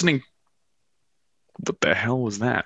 [0.00, 0.22] Listening.
[1.58, 2.64] What the hell was that?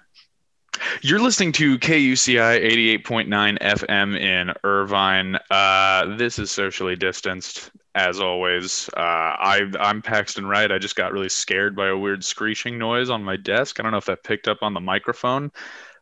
[1.02, 5.36] You're listening to KUCI 88.9 FM in Irvine.
[5.50, 8.88] Uh, this is socially distanced, as always.
[8.96, 10.70] Uh, I, I'm Paxton Wright.
[10.70, 13.80] I just got really scared by a weird screeching noise on my desk.
[13.80, 15.50] I don't know if that picked up on the microphone,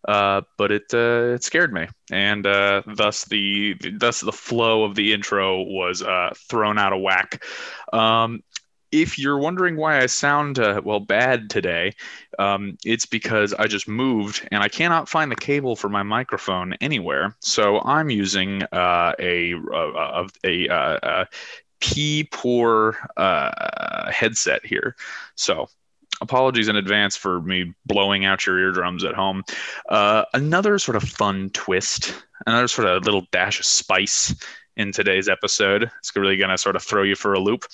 [0.07, 4.97] uh, but it uh, it scared me, and uh, thus the thus the flow of
[4.97, 7.43] the intro was uh, thrown out of whack.
[7.91, 8.43] Um,
[8.93, 11.95] if you're wondering why I sound uh, well bad today,
[12.39, 16.75] um, it's because I just moved and I cannot find the cable for my microphone
[16.75, 17.35] anywhere.
[17.41, 21.27] So I'm using uh, a a, a, a, a
[21.81, 24.95] P poor uh, headset here.
[25.35, 25.69] So
[26.21, 29.43] apologies in advance for me blowing out your eardrums at home.
[29.89, 32.15] Uh, another sort of fun twist,
[32.47, 34.35] another sort of little dash of spice
[34.77, 35.91] in today's episode.
[35.99, 37.65] It's really going to sort of throw you for a loop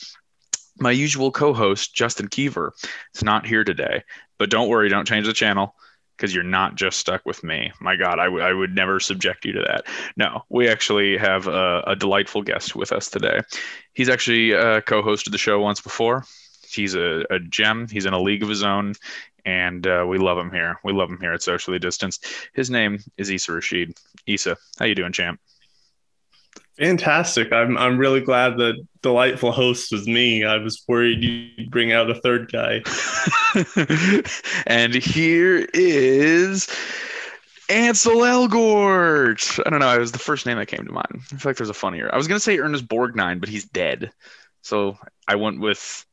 [0.80, 2.72] my usual co-host Justin Keever
[3.14, 4.02] is not here today,
[4.38, 5.74] but don't worry, don't change the channel
[6.16, 7.72] because you're not just stuck with me.
[7.80, 9.86] My God, I, w- I would never subject you to that.
[10.16, 13.40] No, we actually have a, a delightful guest with us today.
[13.94, 16.24] He's actually uh, co-hosted the show once before.
[16.68, 17.86] He's a, a gem.
[17.88, 18.94] He's in a league of his own,
[19.44, 20.78] and uh, we love him here.
[20.84, 22.26] We love him here at Socially Distanced.
[22.52, 23.96] His name is Issa Rashid.
[24.26, 25.40] Issa, how you doing, champ?
[26.78, 27.52] Fantastic.
[27.52, 30.44] I'm I'm really glad the delightful host was me.
[30.44, 32.82] I was worried you'd bring out a third guy.
[34.66, 36.68] and here is
[37.68, 39.60] Ansel Elgort.
[39.66, 39.92] I don't know.
[39.92, 41.08] It was the first name that came to mind.
[41.32, 42.10] I feel like there's a funnier.
[42.12, 44.12] I was gonna say Ernest Borgnine, but he's dead.
[44.62, 44.96] So
[45.26, 46.06] I went with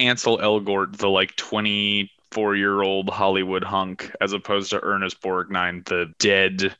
[0.00, 6.12] Ansel Elgort, the like 24 year old Hollywood hunk, as opposed to Ernest Borgnine, the
[6.18, 6.74] dead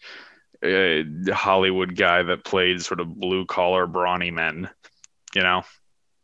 [0.63, 4.69] uh, Hollywood guy that played sort of blue collar brawny men,
[5.35, 5.63] you know?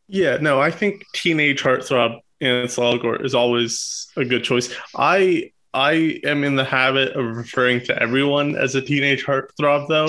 [0.09, 4.75] Yeah, no, I think teenage heartthrob Ansel Elgort is always a good choice.
[4.97, 10.05] I I am in the habit of referring to everyone as a teenage heartthrob, though.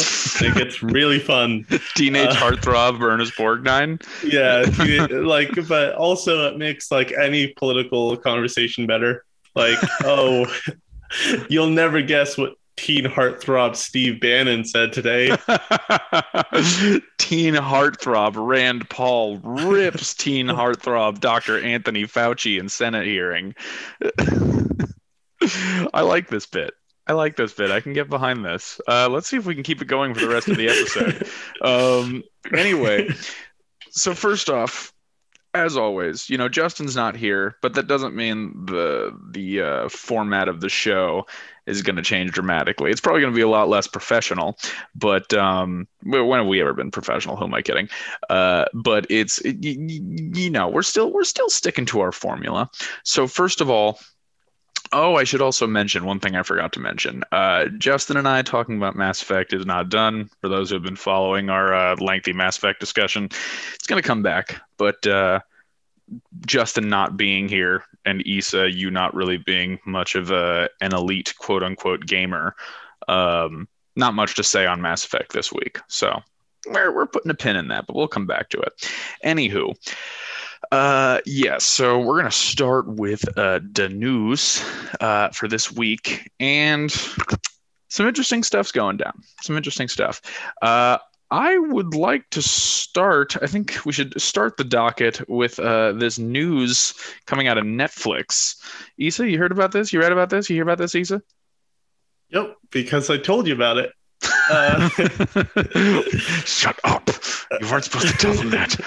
[0.45, 1.65] it gets really fun.
[1.95, 4.01] teenage uh, heartthrob, Ernest Borgnine.
[4.23, 4.65] Yeah,
[5.21, 9.23] like, but also it makes like any political conversation better.
[9.55, 10.53] Like, oh,
[11.47, 15.27] you'll never guess what teen heartthrob Steve Bannon said today.
[17.17, 21.59] teen heartthrob Rand Paul rips teen heartthrob Dr.
[21.59, 23.55] Anthony Fauci in Senate hearing.
[25.93, 26.73] I like this bit.
[27.05, 27.69] I like this bit.
[27.69, 28.79] I can get behind this.
[28.87, 31.27] Uh, let's see if we can keep it going for the rest of the episode.
[31.61, 32.23] um,
[32.55, 33.09] anyway,
[33.91, 34.92] so first off,
[35.53, 40.47] as always, you know Justin's not here, but that doesn't mean the the uh, format
[40.47, 41.25] of the show
[41.65, 42.91] is going to change dramatically.
[42.91, 44.57] It's probably going to be a lot less professional,
[44.95, 47.37] but um, when have we ever been professional?
[47.37, 47.87] Who am I kidding?
[48.29, 49.77] Uh, but it's it, you,
[50.33, 52.69] you know we're still we're still sticking to our formula.
[53.03, 53.99] So first of all,
[54.95, 57.23] Oh, I should also mention one thing I forgot to mention.
[57.31, 60.29] Uh, Justin and I talking about Mass Effect is not done.
[60.39, 63.25] For those who have been following our uh, lengthy Mass Effect discussion,
[63.73, 64.61] it's going to come back.
[64.77, 65.39] But uh,
[66.45, 71.33] Justin not being here and Issa, you not really being much of a an elite
[71.39, 72.55] quote unquote gamer,
[73.07, 75.79] um, not much to say on Mass Effect this week.
[75.87, 76.21] So
[76.67, 78.73] we're we're putting a pin in that, but we'll come back to it.
[79.25, 79.75] Anywho.
[80.73, 84.65] Uh, yes, yeah, so we're going to start with uh, the news
[84.99, 86.91] uh, for this week, and
[87.89, 89.13] some interesting stuff's going down.
[89.43, 90.19] Some interesting stuff.
[90.63, 90.97] Uh,
[91.29, 93.37] I would like to start.
[93.39, 96.95] I think we should start the docket with uh, this news
[97.27, 98.55] coming out of Netflix.
[98.97, 99.93] Issa, you heard about this?
[99.93, 100.49] You read about this?
[100.49, 101.21] You hear about this, Issa?
[102.29, 103.91] Yep, because I told you about it.
[104.49, 104.89] Uh,
[106.45, 107.09] Shut up!
[107.61, 108.79] You weren't supposed to tell them that.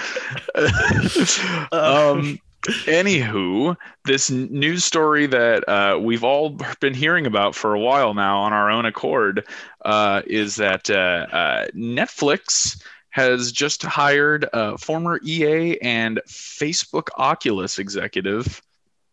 [1.73, 2.39] um,
[2.87, 8.39] anywho, this news story that uh, we've all been hearing about for a while now
[8.39, 9.47] on our own accord
[9.85, 17.79] uh, is that uh, uh, Netflix has just hired a former EA and Facebook Oculus
[17.79, 18.61] executive.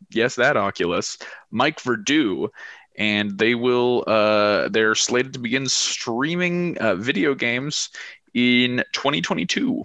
[0.09, 1.17] Yes, that Oculus,
[1.51, 2.49] Mike Verdu,
[2.95, 4.03] and they will.
[4.07, 7.89] Uh, they're slated to begin streaming uh, video games
[8.33, 9.83] in 2022.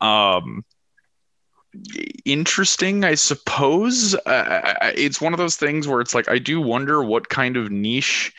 [0.00, 0.64] Um,
[2.24, 4.14] interesting, I suppose.
[4.14, 7.70] Uh, it's one of those things where it's like I do wonder what kind of
[7.70, 8.32] niche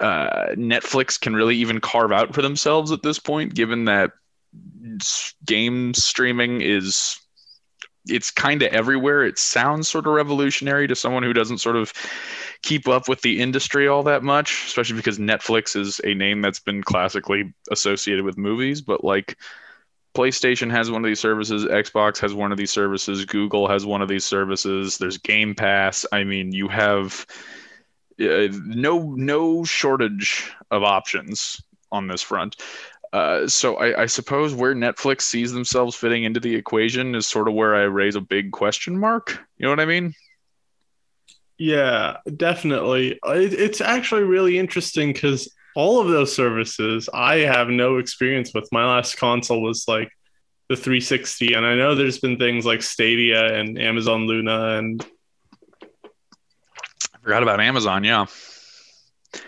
[0.00, 4.12] uh, Netflix can really even carve out for themselves at this point, given that
[5.46, 7.18] game streaming is
[8.06, 9.24] it's kind of everywhere.
[9.24, 11.92] It sounds sort of revolutionary to someone who doesn't sort of
[12.62, 16.60] keep up with the industry all that much, especially because Netflix is a name that's
[16.60, 19.36] been classically associated with movies, but like
[20.14, 24.02] PlayStation has one of these services, Xbox has one of these services, Google has one
[24.02, 24.98] of these services.
[24.98, 26.04] There's Game Pass.
[26.12, 27.26] I mean, you have
[28.20, 31.62] uh, no no shortage of options
[31.92, 32.56] on this front.
[33.12, 37.48] Uh, so I, I suppose where Netflix sees themselves fitting into the equation is sort
[37.48, 39.38] of where I raise a big question mark.
[39.56, 40.14] You know what I mean?
[41.60, 43.18] yeah, definitely.
[43.22, 48.66] It, it's actually really interesting because all of those services I have no experience with.
[48.72, 50.10] My last console was like
[50.70, 55.04] the 360, and I know there's been things like Stadia and Amazon Luna and
[55.82, 58.04] I forgot about Amazon.
[58.04, 58.24] Yeah.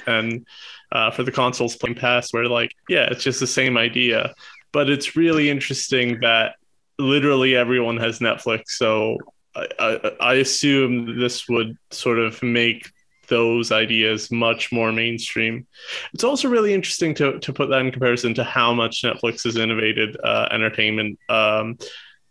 [0.07, 0.47] and
[0.93, 4.35] uh, for the consoles playing pass where like yeah it's just the same idea.
[4.73, 6.57] But it's really interesting that
[6.99, 9.17] literally everyone has netflix so
[9.55, 12.91] I, I, I assume this would sort of make
[13.29, 15.67] those ideas much more mainstream.
[16.13, 19.57] It's also really interesting to, to put that in comparison to how much netflix has
[19.57, 21.19] innovated uh, entertainment.
[21.29, 21.79] Um,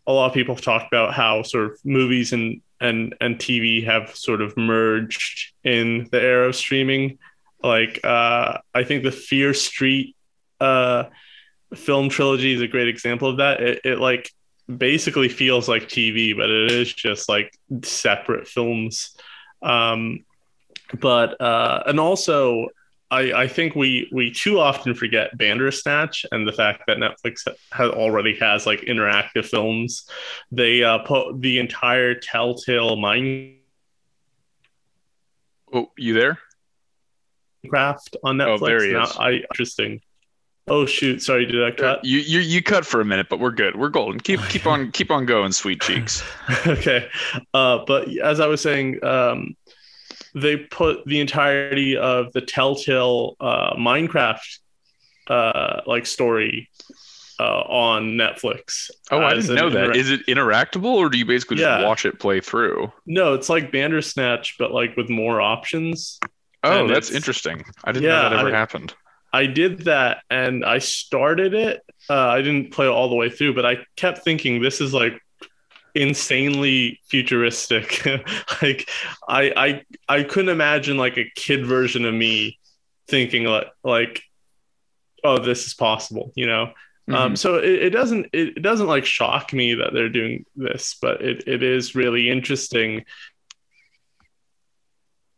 [0.07, 3.85] a lot of people have talked about how sort of movies and and and tv
[3.85, 7.19] have sort of merged in the era of streaming
[7.63, 10.15] like uh, I think the Fear Street
[10.59, 11.05] uh,
[11.75, 13.61] film trilogy is a great example of that.
[13.61, 14.29] It, it like
[14.77, 19.15] basically feels like TV, but it is just like separate films.
[19.61, 20.25] Um,
[20.99, 22.67] but uh, and also
[23.09, 27.91] I, I think we we too often forget Bandersnatch and the fact that Netflix has
[27.91, 30.09] already has like interactive films.
[30.51, 33.57] They uh, put the entire Telltale Minecraft
[35.73, 36.37] Oh, you there?
[37.65, 38.61] On Netflix.
[38.61, 39.17] Oh, there he Now, is.
[39.17, 40.01] I interesting.
[40.67, 41.21] Oh shoot!
[41.23, 42.05] Sorry, did I cut?
[42.05, 43.75] You you you cut for a minute, but we're good.
[43.75, 44.19] We're golden.
[44.19, 46.23] Keep keep on keep on going, sweet cheeks.
[46.67, 47.09] okay,
[47.53, 49.55] uh, but as I was saying, um,
[50.35, 54.59] they put the entirety of the Telltale uh, Minecraft
[55.27, 56.69] uh, like story
[57.39, 58.91] uh, on Netflix.
[59.09, 59.95] Oh, I didn't know that.
[59.95, 61.85] Is it interactable, or do you basically just Yeah.
[61.87, 62.91] watch it play through?
[63.07, 66.19] no, it's like Bandersnatch, but like with more options.
[66.63, 67.63] Oh, that's interesting.
[67.83, 68.93] I didn't Yeah, know that ever I- happened.
[69.33, 71.81] I did that and I started it.
[72.09, 74.93] Uh, I didn't play it all the way through, but I kept thinking this is
[74.93, 75.21] like
[75.95, 78.05] insanely futuristic.
[78.61, 78.89] like
[79.27, 82.59] I, I I couldn't imagine like a kid version of me
[83.07, 84.21] thinking like like
[85.23, 86.73] oh this is possible, you know.
[87.07, 87.37] Um, Mhm.
[87.37, 91.43] so it, it doesn't it doesn't like shock me that they're doing this, but it,
[91.47, 93.05] it is really interesting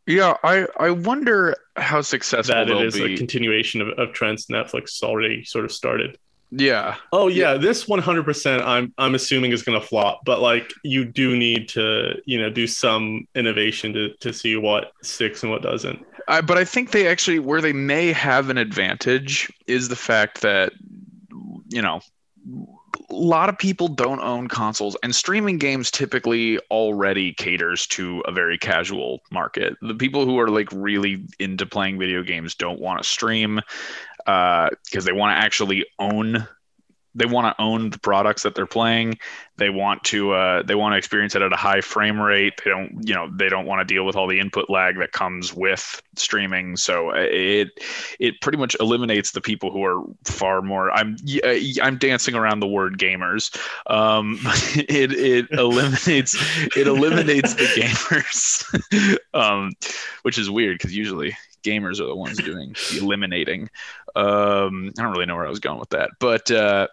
[0.05, 3.13] yeah, I I wonder how successful that it be.
[3.13, 6.17] a continuation of, of trends Netflix already sort of started.
[6.51, 11.05] yeah, Oh yeah, this 100% I'm I'm assuming is going to flop, but like you
[11.05, 15.61] do need to, you know, do some innovation to to see what sticks and what
[15.61, 16.05] doesn't.
[16.27, 20.41] I, but I think they actually where they may have an advantage is the fact
[20.41, 20.73] that
[21.69, 22.01] you know
[23.13, 28.57] lot of people don't own consoles and streaming games typically already caters to a very
[28.57, 29.75] casual market.
[29.81, 33.61] The people who are like really into playing video games don't want to stream
[34.25, 36.47] uh, because they want to actually own
[37.15, 39.17] they want to own the products that they're playing.
[39.57, 42.53] They want to uh, they want to experience it at a high frame rate.
[42.63, 45.11] They don't you know they don't want to deal with all the input lag that
[45.11, 46.75] comes with streaming.
[46.75, 47.69] So uh, it
[48.19, 52.59] it pretty much eliminates the people who are far more i'm y- i'm dancing around
[52.59, 53.55] the word gamers.
[53.87, 54.39] Um
[54.75, 56.35] it it eliminates
[56.75, 59.17] it eliminates the gamers.
[59.33, 59.71] Um
[60.23, 63.69] which is weird because usually gamers are the ones doing the eliminating.
[64.15, 66.87] Um, I don't really know where I was going with that, but uh,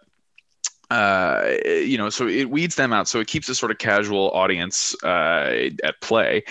[0.91, 3.09] uh, you know, so it weeds them out.
[3.09, 6.43] So it keeps a sort of casual audience uh, at play.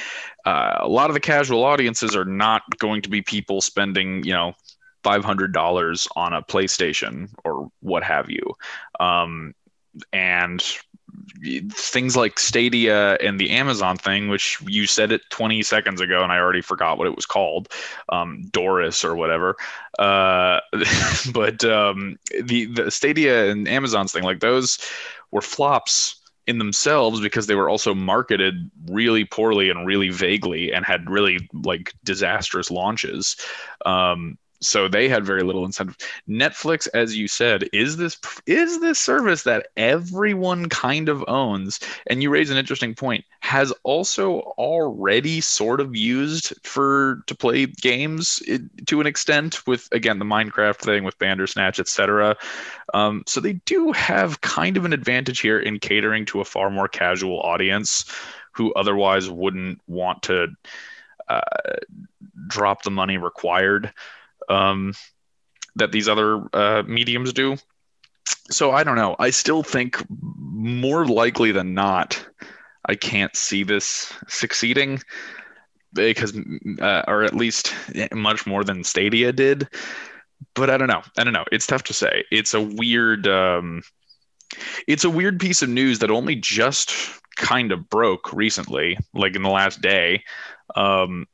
[0.46, 4.34] Uh, a lot of the casual audiences are not going to be people spending, you
[4.34, 4.54] know,
[5.04, 8.54] five hundred dollars on a PlayStation or what have you.
[9.00, 9.54] Um,
[10.14, 10.64] and
[11.72, 16.32] things like Stadia and the Amazon thing, which you said it 20 seconds ago, and
[16.32, 17.70] I already forgot what it was called,
[18.10, 19.56] um, Doris or whatever.
[19.98, 20.60] Uh,
[21.34, 24.80] but um, the the Stadia and Amazon's thing, like those,
[25.32, 26.16] were flops
[26.48, 31.48] in themselves because they were also marketed really poorly and really vaguely and had really
[31.54, 33.36] like disastrous launches.
[33.86, 35.98] Um, so they had very little incentive.
[36.28, 41.80] Netflix as you said is this is this service that everyone kind of owns.
[42.08, 43.26] And you raise an interesting point.
[43.42, 48.42] Has also already sort of used for to play games
[48.86, 52.36] to an extent with again the minecraft thing with bandersnatch etc
[52.94, 56.70] um, so they do have kind of an advantage here in catering to a far
[56.70, 58.06] more casual audience
[58.52, 60.48] who otherwise wouldn't want to
[61.30, 61.42] uh,
[62.48, 63.94] drop the money required
[64.50, 64.94] um,
[65.76, 67.58] that these other uh, mediums do.
[68.52, 69.16] So I don't know.
[69.20, 72.24] I still think more likely than not,
[72.86, 75.02] I can't see this succeeding
[75.94, 76.38] because,
[76.82, 77.74] uh, or at least
[78.12, 79.68] much more than Stadia did.
[80.56, 81.02] But I don't know.
[81.18, 81.46] I don't know.
[81.52, 82.24] It's tough to say.
[82.32, 83.28] It's a weird.
[83.28, 83.82] Um,
[84.88, 86.94] it's a weird piece of news that only just
[87.36, 90.24] kind of broke recently, like in the last day.
[90.76, 91.28] Um,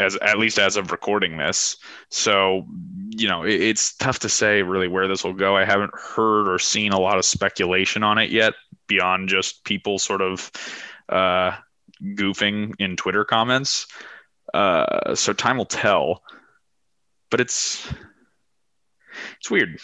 [0.00, 1.76] as at least as of recording this.
[2.08, 2.66] So,
[3.10, 5.56] you know, it, it's tough to say really where this will go.
[5.56, 8.54] I haven't heard or seen a lot of speculation on it yet
[8.86, 10.50] beyond just people sort of
[11.10, 11.52] uh,
[12.02, 13.86] goofing in Twitter comments.
[14.54, 16.22] Uh, so time will tell.
[17.30, 17.86] But it's
[19.38, 19.78] it's weird.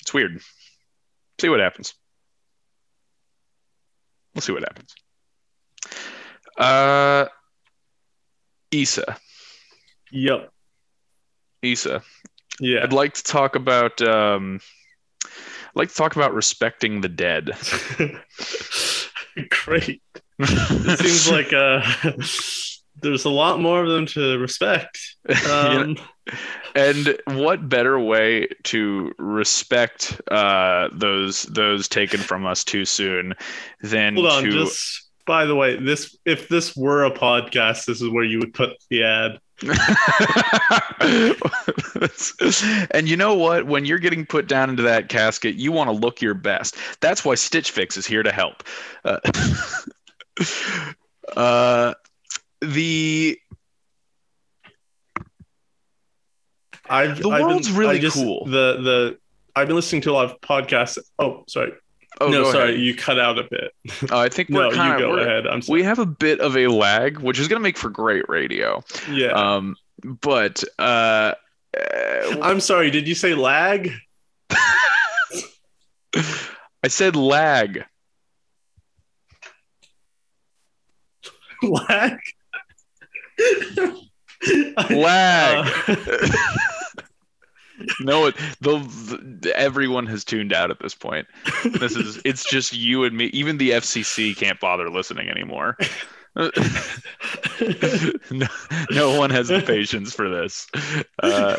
[0.00, 0.40] It's weird.
[1.40, 1.94] See what happens.
[4.34, 4.94] We'll see what happens.
[6.56, 7.26] Uh,
[8.72, 9.16] Issa.
[10.12, 10.50] Yep.
[11.62, 12.02] Issa.
[12.60, 12.82] Yeah.
[12.82, 14.60] I'd like to talk about um,
[15.24, 17.50] I'd like to talk about respecting the dead.
[19.50, 20.02] Great.
[20.40, 21.82] It seems like uh,
[23.02, 25.16] there's a lot more of them to respect.
[25.50, 25.96] Um,
[26.74, 33.34] and what better way to respect uh, those those taken from us too soon
[33.80, 38.00] than hold on, to just by the way, this if this were a podcast, this
[38.00, 39.38] is where you would put the ad.
[42.92, 43.66] and you know what?
[43.66, 46.76] When you're getting put down into that casket, you want to look your best.
[47.00, 48.62] That's why Stitch Fix is here to help.
[49.04, 49.18] Uh,
[51.36, 51.94] uh,
[52.60, 53.36] the
[56.88, 58.44] I've, The I've been, really just, cool.
[58.44, 59.18] The the
[59.54, 60.98] I've been listening to a lot of podcasts.
[61.18, 61.72] Oh, sorry.
[62.20, 62.80] Oh, no, sorry, ahead.
[62.80, 63.72] you cut out a bit.
[64.10, 65.46] Uh, I think we're you kind go of ahead.
[65.46, 65.80] I'm sorry.
[65.80, 68.82] we have a bit of a lag, which is going to make for great radio.
[69.10, 69.28] yeah.
[69.28, 71.34] Um, but uh,
[71.76, 72.90] uh, I'm sorry.
[72.90, 73.92] Did you say lag?
[76.14, 77.84] I said lag.
[81.62, 82.18] lag.
[84.90, 85.66] Lag.
[85.88, 85.96] Uh,
[88.00, 88.78] no, it, the,
[89.40, 91.26] the everyone has tuned out at this point.
[91.64, 93.26] This is it's just you and me.
[93.26, 95.76] Even the FCC can't bother listening anymore.
[96.36, 96.50] no,
[98.90, 100.68] no one has the patience for this.
[101.22, 101.56] Uh,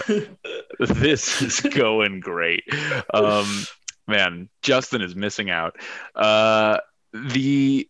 [0.79, 2.63] this is going great.
[3.13, 3.65] Um,
[4.07, 5.75] man, Justin is missing out.
[6.15, 6.77] Uh,
[7.13, 7.89] the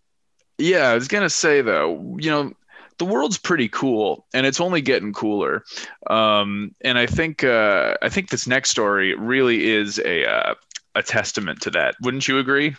[0.58, 2.54] yeah, I was gonna say though, you know,
[3.00, 5.63] the world's pretty cool, and it's only getting cooler.
[6.10, 10.53] Um, and I think uh, I think this next story really is a uh,
[10.96, 11.96] a testament to that.
[12.01, 12.75] Wouldn't you agree?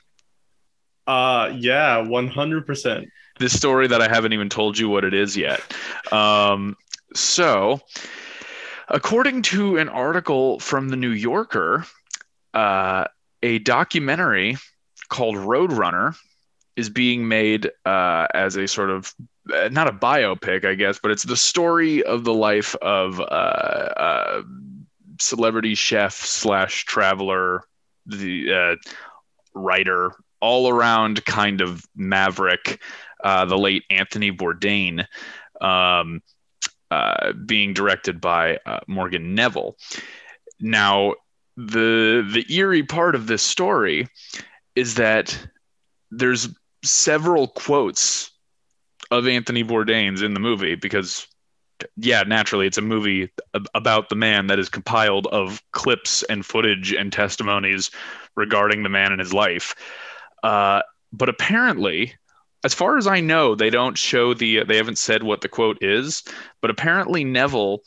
[1.10, 3.08] uh, yeah, 100%.
[3.40, 5.60] this story that I haven't even told you what it is yet.
[6.12, 6.76] Um,
[7.14, 7.80] so,
[8.88, 11.84] according to an article from the New Yorker,
[12.54, 13.06] uh,
[13.42, 14.56] a documentary
[15.08, 16.16] called Roadrunner
[16.76, 19.12] is being made uh, as a sort of
[19.47, 24.42] not a biopic, I guess, but it's the story of the life of uh, uh,
[25.20, 27.64] celebrity chef slash traveler,
[28.06, 28.76] the uh,
[29.54, 32.80] writer, all around kind of maverick,
[33.23, 35.06] uh, the late Anthony Bourdain,
[35.61, 36.23] um,
[36.90, 39.76] uh, being directed by uh, Morgan Neville.
[40.61, 41.14] Now,
[41.56, 44.09] the the eerie part of this story
[44.75, 45.38] is that
[46.11, 46.49] there's
[46.82, 48.29] several quotes
[49.10, 51.26] of Anthony Bourdain's in the movie because
[51.96, 53.30] yeah, naturally, it's a movie
[53.74, 57.90] about the man that is compiled of clips and footage and testimonies
[58.36, 59.74] regarding the man and his life.
[60.42, 62.14] Uh, but apparently,
[62.64, 64.64] as far as I know, they don't show the.
[64.64, 66.22] They haven't said what the quote is,
[66.60, 67.80] but apparently Neville.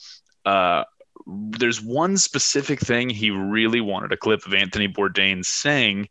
[0.46, 0.84] Uh,
[1.26, 6.10] there's one specific thing he really wanted a clip of Anthony Bourdain saying,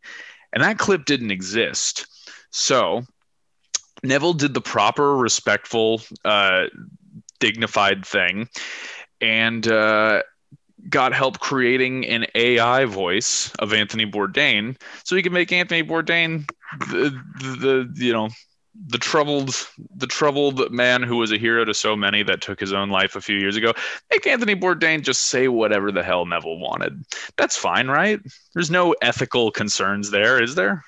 [0.51, 2.07] and that clip didn't exist.
[2.49, 3.03] So
[4.03, 6.65] Neville did the proper, respectful, uh,
[7.39, 8.49] dignified thing,
[9.21, 10.23] and uh,
[10.89, 16.49] got help creating an AI voice of Anthony Bourdain, so he could make Anthony Bourdain
[16.79, 18.29] the, the, the you know
[18.87, 22.73] the troubled the troubled man who was a hero to so many that took his
[22.73, 23.73] own life a few years ago.
[24.11, 27.05] Make anthony bourdain just say whatever the hell neville wanted.
[27.37, 28.19] That's fine right?
[28.53, 30.83] There's no ethical concerns there is there?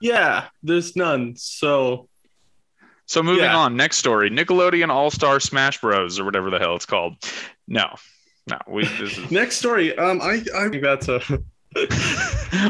[0.00, 1.36] Yeah there's none.
[1.36, 2.08] So
[3.06, 3.56] so moving Yeah.
[3.56, 7.14] on next story nickelodeon all-star smash bros or whatever the hell it's called
[7.68, 7.86] no
[8.46, 11.20] no we this is next story um i i think that's a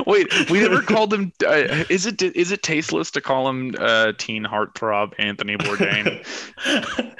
[0.06, 4.12] wait we never called him uh, is it is it tasteless to call him uh,
[4.18, 6.24] teen heartthrob anthony bourdain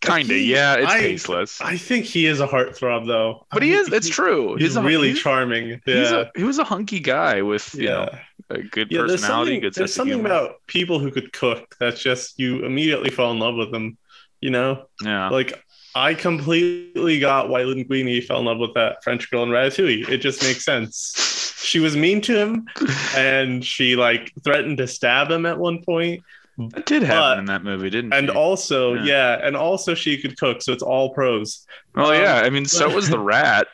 [0.00, 0.74] Kinda, He- yeah.
[0.76, 3.46] It's I- tasteless, I think he is a heartthrob, though.
[3.52, 3.92] but he is.
[3.92, 4.54] It's true.
[4.56, 5.80] He's, a, really he's- charming.
[5.84, 7.90] He's Yeah, a, he was a hunky guy with you yeah.
[7.90, 8.08] know
[8.50, 8.98] a good yeah.
[9.00, 13.10] There's personality, something, good there's something about people who could cook that's just you immediately
[13.10, 13.98] fall in love with them.
[14.40, 15.64] You know, yeah, like
[15.96, 20.08] I completely got why Linguini fell in love with that French girl in Ratatouille.
[20.08, 21.56] It just makes sense.
[21.62, 22.66] She was mean to him,
[23.16, 26.22] and she like threatened to stab him at one point.
[26.58, 28.34] That did happen but- in that movie, didn't And she?
[28.34, 29.04] also, Yeah.
[29.38, 29.46] yeah.
[29.46, 31.66] and also she could cook, so it's all pros.
[31.96, 32.42] Oh um, yeah.
[32.44, 33.68] I mean, so was the rat.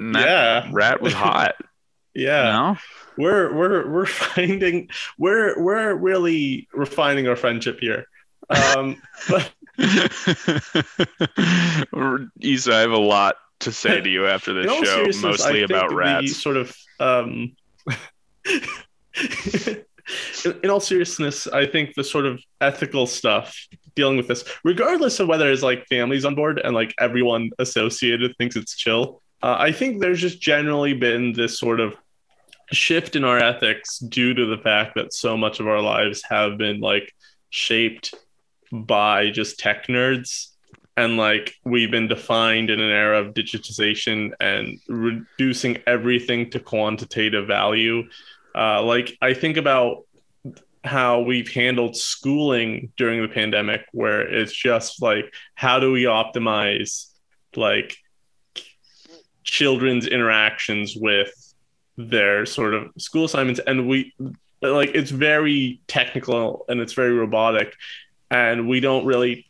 [0.00, 0.68] Yeah.
[0.72, 1.54] rat was hot.
[2.14, 2.42] Yeah.
[2.44, 2.76] No,
[3.16, 4.88] we're we're we're finding
[5.18, 8.08] we're we're really refining our friendship here
[8.50, 9.52] um but
[12.40, 16.34] Issa, I have a lot to say to you after this show, mostly about rats.
[16.42, 17.54] sort of um
[20.44, 25.20] in, in all seriousness i think the sort of ethical stuff dealing with this regardless
[25.20, 29.56] of whether it's like families on board and like everyone associated thinks it's chill uh,
[29.58, 31.94] i think there's just generally been this sort of
[32.72, 36.58] shift in our ethics due to the fact that so much of our lives have
[36.58, 37.12] been like
[37.50, 38.14] shaped
[38.72, 40.48] by just tech nerds
[40.96, 47.46] and like we've been defined in an era of digitization and reducing everything to quantitative
[47.46, 48.02] value.
[48.54, 50.04] Uh, like i think about
[50.84, 57.06] how we've handled schooling during the pandemic where it's just like how do we optimize
[57.56, 57.96] like
[59.44, 61.30] children's interactions with
[61.96, 64.14] their sort of school assignments and we
[64.62, 67.74] like it's very technical and it's very robotic
[68.30, 69.44] and we don't really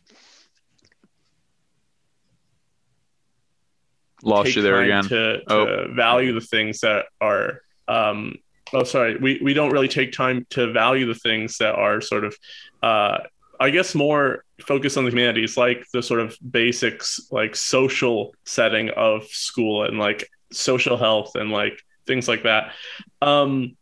[4.21, 5.03] Lost you there again.
[5.03, 5.93] to, to Oh.
[5.93, 8.35] value the things that are um
[8.73, 9.17] oh sorry.
[9.17, 12.35] We, we don't really take time to value the things that are sort of
[12.81, 13.19] uh
[13.59, 18.89] i guess more focused on the humanities like the sort of basics like social setting
[18.91, 22.73] of school and like social health and like things like that.
[23.21, 23.75] Um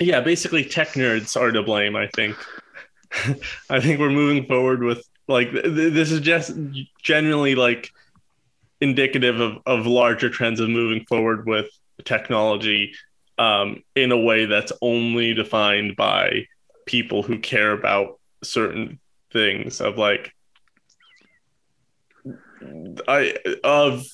[0.00, 2.36] yeah basically tech nerds are to blame i think.
[3.70, 6.52] I think we're moving forward with like th- th- this is just
[7.02, 7.90] generally like
[8.80, 11.66] indicative of, of larger trends of moving forward with
[12.04, 12.92] technology
[13.38, 16.46] um, in a way that's only defined by
[16.86, 19.00] people who care about certain
[19.32, 20.32] things of like
[23.08, 24.04] I of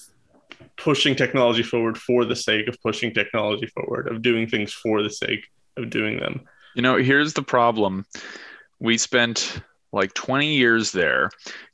[0.76, 5.10] pushing technology forward for the sake of pushing technology forward of doing things for the
[5.10, 6.42] sake of doing them.
[6.74, 8.06] You know, here's the problem.
[8.78, 9.60] We spent
[9.92, 11.30] like 20 years there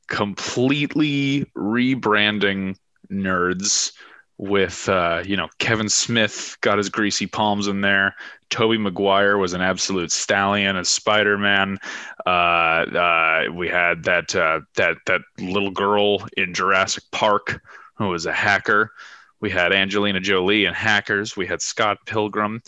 [0.08, 2.76] completely rebranding
[3.10, 3.92] nerds
[4.38, 8.14] with uh, you know Kevin Smith got his greasy palms in there.
[8.50, 11.78] Tobey Maguire was an absolute stallion as Spider-Man.
[12.24, 17.60] Uh, uh, we had that uh, that that little girl in Jurassic Park
[17.94, 18.92] who was a hacker.
[19.40, 21.36] We had Angelina Jolie in Hackers.
[21.36, 22.62] We had Scott Pilgrim,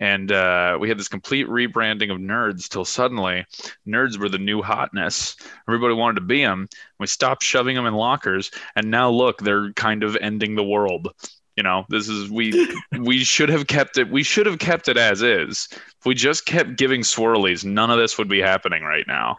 [0.00, 2.68] and uh, we had this complete rebranding of nerds.
[2.68, 3.44] Till suddenly,
[3.86, 5.36] nerds were the new hotness.
[5.68, 6.68] Everybody wanted to be them.
[6.98, 11.08] We stopped shoving them in lockers, and now look, they're kind of ending the world.
[11.56, 14.10] You know, this is we we should have kept it.
[14.10, 15.68] We should have kept it as is.
[15.70, 19.36] If we just kept giving swirlies, none of this would be happening right now.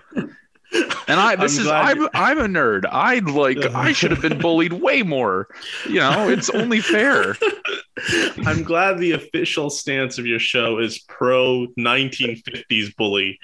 [1.07, 2.85] And I this I'm is I'm I'm a nerd.
[2.89, 5.47] I like I should have been bullied way more.
[5.87, 7.35] You know, it's only fair.
[8.45, 13.39] I'm glad the official stance of your show is pro 1950s bully.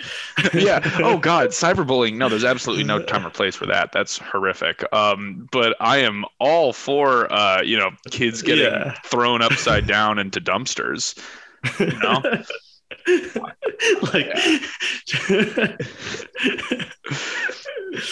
[0.53, 0.79] yeah.
[1.03, 2.15] Oh God, cyberbullying.
[2.17, 3.91] No, there's absolutely no time or place for that.
[3.91, 4.83] That's horrific.
[4.93, 8.93] Um, but I am all for uh, you know, kids getting Yeah.
[9.05, 11.17] thrown upside down into dumpsters.
[11.79, 12.21] You know?
[14.13, 14.27] like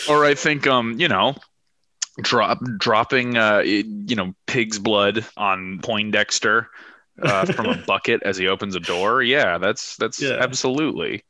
[0.10, 1.36] or I think um, you know,
[2.22, 6.68] drop dropping uh, you know, pig's blood on Poindexter
[7.22, 9.22] uh, from a bucket as he opens a door.
[9.24, 10.38] Yeah, that's that's Yeah.
[10.40, 11.24] absolutely,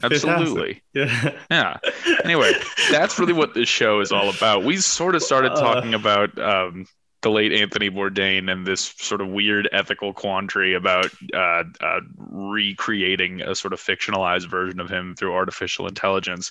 [0.00, 0.28] Fantastic.
[0.30, 0.82] absolutely.
[0.94, 1.32] yeah.
[1.50, 1.76] Yeah.
[2.24, 2.52] Anyway,
[2.90, 4.64] that's really what this show is all about.
[4.64, 5.60] We sort of started Uh.
[5.60, 6.86] talking about um,
[7.22, 13.40] the late Anthony Bourdain and this sort of weird ethical quandary about uh, uh, recreating
[13.40, 16.50] a sort of fictionalized version of him through artificial intelligence.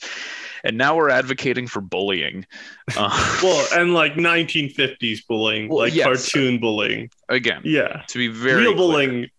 [0.64, 2.46] And now we're advocating for bullying.
[2.98, 6.06] Uh, Well, and like 1950s bullying, Well, like yes.
[6.06, 7.10] cartoon bullying.
[7.30, 8.04] again, Yeah.
[8.08, 9.30] to be very Real clear, bullying,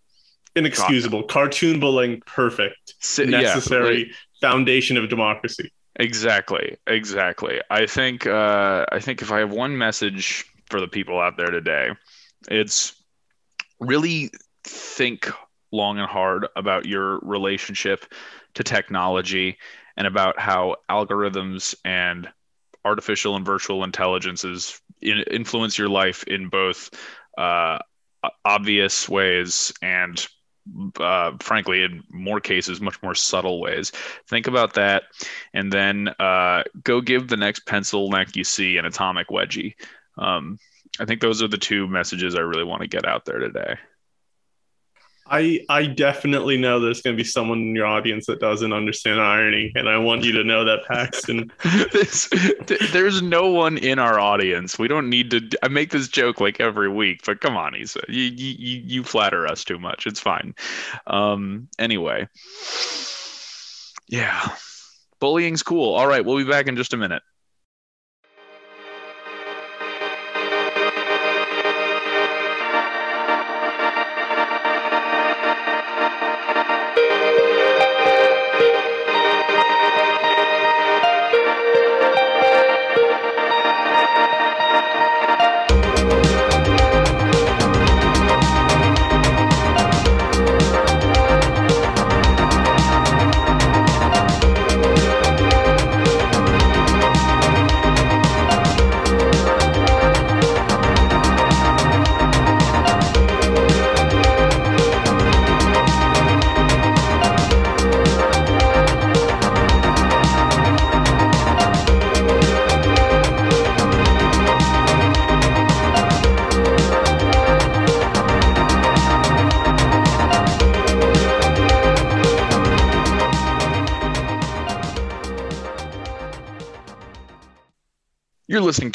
[0.56, 1.24] inexcusable.
[1.24, 2.94] Cartoon bullying, perfect.
[3.18, 5.70] yeah, Necessary like- foundation of democracy.
[5.96, 7.60] Exactly, exactly.
[7.68, 11.50] I think uh, I think if I have one message for the people out there
[11.50, 11.90] today,
[12.48, 12.94] it's
[13.80, 14.30] really
[14.64, 15.30] think
[15.72, 18.04] long and hard about your relationship
[18.54, 19.58] to technology
[19.96, 22.28] and about how algorithms and
[22.84, 26.90] artificial and virtual intelligences in, influence your life in both
[27.38, 27.78] uh,
[28.44, 30.26] obvious ways and
[31.00, 33.90] uh, frankly in more cases much more subtle ways.
[34.28, 35.04] Think about that
[35.54, 39.74] and then uh, go give the next pencil neck you see an atomic wedgie
[40.18, 40.58] um,
[41.00, 43.76] i think those are the two messages i really want to get out there today
[45.26, 49.20] I I definitely know there's going to be someone in your audience that doesn't understand
[49.20, 51.50] irony, and I want you to know that, Paxton.
[51.92, 52.28] this,
[52.66, 54.78] th- there's no one in our audience.
[54.78, 55.58] We don't need to.
[55.62, 59.04] I make this joke like every week, but come on, Issa, you you you you
[59.04, 60.06] flatter us too much.
[60.06, 60.54] It's fine.
[61.06, 61.68] Um.
[61.78, 62.28] Anyway,
[64.08, 64.50] yeah,
[65.20, 65.94] bullying's cool.
[65.94, 67.22] All right, we'll be back in just a minute.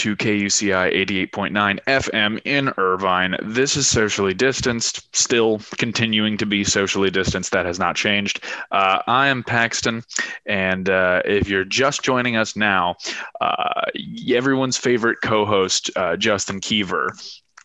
[0.08, 0.94] To KUCI
[1.34, 3.36] 88.9 FM in Irvine.
[3.44, 7.52] This is socially distanced, still continuing to be socially distanced.
[7.52, 8.42] That has not changed.
[8.72, 10.04] Uh, I am Paxton,
[10.46, 12.96] and uh, if you're just joining us now,
[13.42, 13.82] uh,
[14.30, 17.10] everyone's favorite co host, uh, Justin Kiever.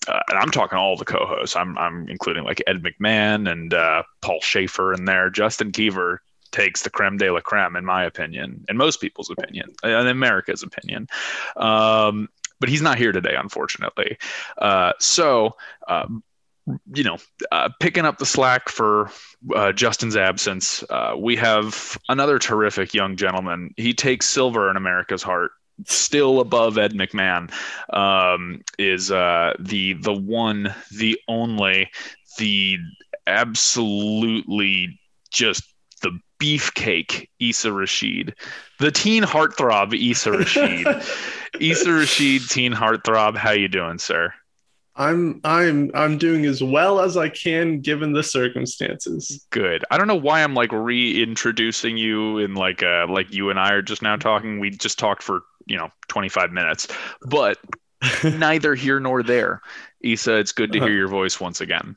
[0.08, 1.54] Uh, and I'm talking all the co-hosts.
[1.54, 5.30] I'm I'm including like Ed McMahon and uh, Paul Shaffer in there.
[5.30, 6.18] Justin Kiever
[6.52, 10.62] takes the creme de la creme, in my opinion, in most people's opinion, in America's
[10.62, 11.08] opinion.
[11.56, 12.28] Um,
[12.60, 14.18] but he's not here today, unfortunately.
[14.58, 15.56] Uh, so,
[15.88, 16.22] um,
[16.94, 17.18] you know,
[17.50, 19.10] uh, picking up the slack for
[19.56, 23.74] uh, Justin's absence, uh, we have another terrific young gentleman.
[23.76, 25.50] He takes silver in America's heart.
[25.86, 27.50] Still above Ed McMahon,
[27.92, 31.90] um, is uh, the the one, the only,
[32.38, 32.78] the
[33.26, 35.71] absolutely just
[36.42, 38.34] beefcake Issa Rashid,
[38.80, 40.86] the teen heartthrob Issa Rashid,
[41.60, 43.36] Issa Rashid, teen heartthrob.
[43.36, 44.34] How you doing, sir?
[44.96, 49.46] I'm I'm I'm doing as well as I can given the circumstances.
[49.50, 49.84] Good.
[49.90, 53.72] I don't know why I'm like reintroducing you in like uh like you and I
[53.72, 54.58] are just now talking.
[54.58, 56.88] We just talked for you know 25 minutes,
[57.22, 57.58] but
[58.24, 59.62] neither here nor there.
[60.02, 61.96] Issa, it's good to hear your voice once again.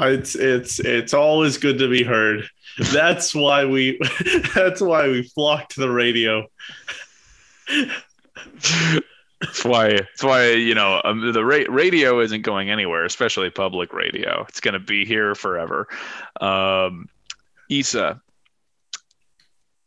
[0.00, 2.48] It's it's it's always good to be heard.
[2.92, 3.98] That's why we
[4.54, 6.46] that's why we flock to the radio.
[9.40, 9.92] That's why.
[9.92, 14.44] That's why you know um, the ra- radio isn't going anywhere, especially public radio.
[14.48, 15.88] It's going to be here forever.
[16.40, 17.08] Um,
[17.68, 18.20] Issa,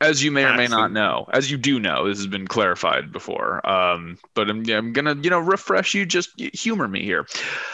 [0.03, 3.11] as you may or may not know, as you do know, this has been clarified
[3.11, 3.67] before.
[3.67, 6.05] Um, but I'm, I'm gonna, you know, refresh you.
[6.05, 7.25] Just humor me here.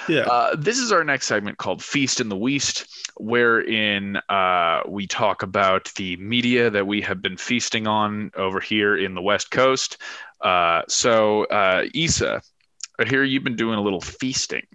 [0.08, 0.22] Yeah.
[0.22, 2.88] Uh, this is our next segment called Feast in the West,
[3.18, 8.96] wherein uh, we talk about the media that we have been feasting on over here
[8.96, 9.98] in the West Coast.
[10.42, 12.42] Uh, so, uh, Issa,
[13.00, 14.68] I hear you've been doing a little feasting.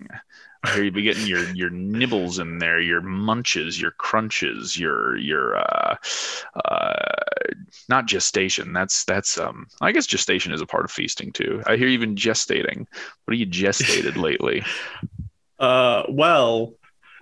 [0.65, 5.17] I hear you've been getting your your nibbles in there, your munches, your crunches, your
[5.19, 5.97] your uh,
[6.65, 7.24] uh,
[7.89, 8.73] not gestation.
[8.73, 9.67] That's that's um.
[9.81, 11.63] I guess gestation is a part of feasting too.
[11.67, 12.87] I hear you've been gestating.
[13.25, 14.65] What are you gestated lately?
[15.59, 16.75] Uh, well,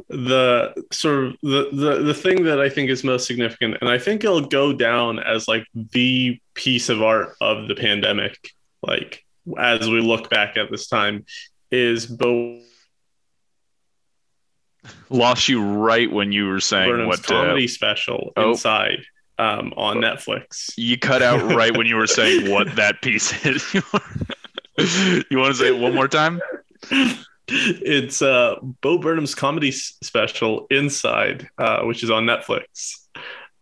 [0.09, 3.99] the sort of the, the the thing that I think is most significant, and I
[3.99, 9.25] think it'll go down as like the piece of art of the pandemic, like
[9.59, 11.25] as we look back at this time,
[11.71, 12.61] is Bo
[15.11, 18.51] Lost you right when you were saying Burnham's what uh, comedy special oh.
[18.51, 19.05] inside
[19.43, 20.73] um, on Netflix.
[20.77, 23.75] you cut out right when you were saying what that piece is.
[25.31, 26.41] you want to say it one more time?
[27.49, 33.07] it's uh, Bo Burnham's comedy special Inside, uh, which is on Netflix.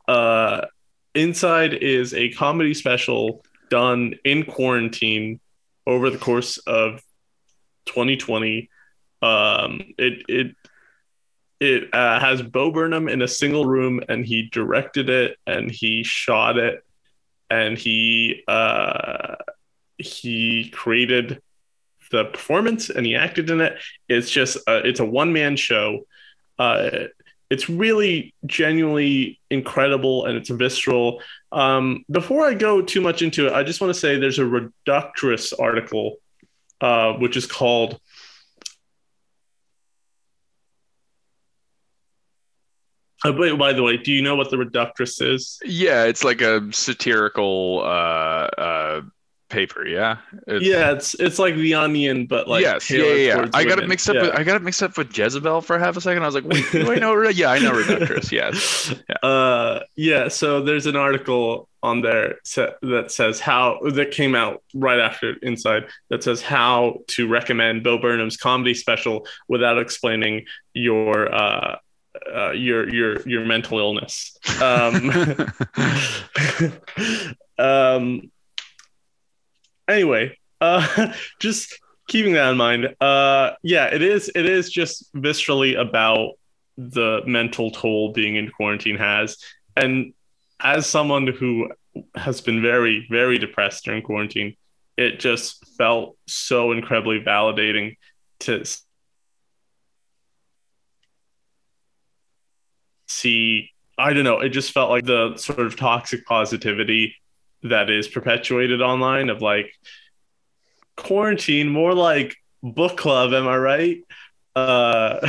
[0.06, 0.66] Uh,
[1.14, 5.40] Inside is a comedy special done in quarantine
[5.86, 7.02] over the course of
[7.86, 8.68] 2020.
[9.22, 10.56] Um, it it
[11.60, 16.02] it uh, has Bo Burnham in a single room, and he directed it, and he
[16.02, 16.82] shot it,
[17.50, 19.36] and he uh,
[19.98, 21.42] he created
[22.10, 23.78] the performance, and he acted in it.
[24.08, 26.06] It's just it's a one man show.
[26.58, 27.08] Uh,
[27.50, 31.20] it's really genuinely incredible and it's visceral.
[31.50, 34.42] Um, before I go too much into it, I just want to say there's a
[34.42, 36.18] Reductress article,
[36.80, 38.00] uh, which is called
[43.24, 45.58] Uh, but by the way, do you know what the Reductress is?
[45.64, 49.00] Yeah, it's like a satirical uh, uh,
[49.50, 49.86] paper.
[49.86, 50.18] Yeah.
[50.46, 53.48] It's- yeah, it's it's like the Onion, but like yes, yeah, yeah, yeah.
[53.52, 54.14] I got it mixed up.
[54.14, 54.22] Yeah.
[54.22, 56.22] With, I got it mixed up with Jezebel for half a second.
[56.22, 57.20] I was like, wait, do I know?
[57.28, 58.30] Yeah, I know Reductress.
[58.32, 58.94] Yes.
[59.22, 60.28] Uh, yeah.
[60.28, 62.36] So there's an article on there
[62.82, 67.98] that says how that came out right after Inside that says how to recommend Bill
[67.98, 71.76] Burnham's comedy special without explaining your uh,
[72.34, 74.36] uh your your your mental illness.
[74.60, 75.10] Um,
[77.58, 78.30] um.
[79.88, 82.94] Anyway, uh, just keeping that in mind.
[83.00, 84.30] Uh, yeah, it is.
[84.34, 86.32] It is just viscerally about
[86.76, 89.36] the mental toll being in quarantine has,
[89.76, 90.14] and
[90.60, 91.70] as someone who
[92.14, 94.56] has been very, very depressed during quarantine,
[94.96, 97.96] it just felt so incredibly validating
[98.40, 98.64] to
[103.10, 103.70] see.
[103.98, 104.40] I don't know.
[104.40, 107.16] It just felt like the sort of toxic positivity
[107.62, 109.72] that is perpetuated online of like
[110.96, 113.32] quarantine, more like book club.
[113.32, 113.98] Am I right?
[114.56, 115.20] Uh,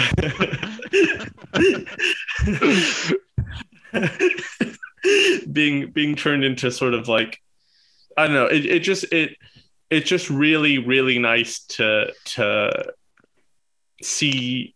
[5.52, 7.40] being being turned into sort of like
[8.18, 8.46] I don't know.
[8.46, 9.36] It, it just it
[9.90, 12.94] it's just really really nice to to
[14.02, 14.76] see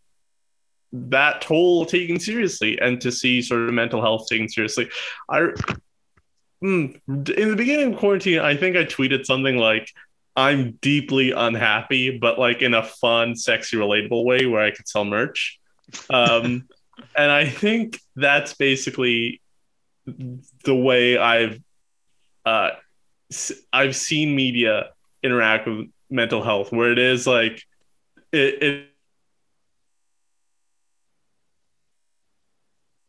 [0.93, 4.89] that toll taken seriously and to see sort of mental health taken seriously.
[5.29, 5.51] I
[6.63, 9.91] mm, in the beginning of quarantine, I think I tweeted something like
[10.35, 15.05] I'm deeply unhappy, but like in a fun, sexy, relatable way where I could sell
[15.05, 15.59] merch.
[16.09, 16.67] Um,
[17.15, 19.41] and I think that's basically
[20.63, 21.61] the way I've
[22.45, 22.71] uh,
[23.73, 24.89] I've seen media
[25.23, 27.63] interact with mental health, where it is like
[28.31, 28.89] it, it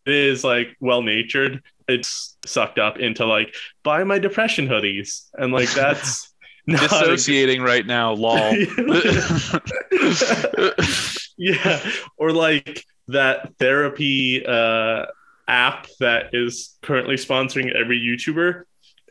[0.06, 1.62] is like well natured.
[1.88, 6.32] It's sucked up into like buy my depression hoodies, and like that's
[6.66, 8.36] not a- Dissociating right now, lol.
[11.38, 11.80] yeah
[12.16, 15.04] or like that therapy uh
[15.48, 18.62] app that is currently sponsoring every youtuber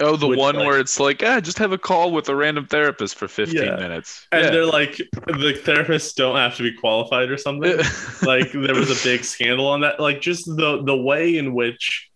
[0.02, 2.36] oh, the Which, one like- where it's like, ah, just have a call with a
[2.36, 3.76] random therapist for 15 Yeah.
[3.78, 4.28] minutes.
[4.32, 4.52] and Yeah.
[4.52, 7.78] they're like the therapists don't have to be qualified or something
[8.24, 12.10] like there was a big scandal on that like just the the way in which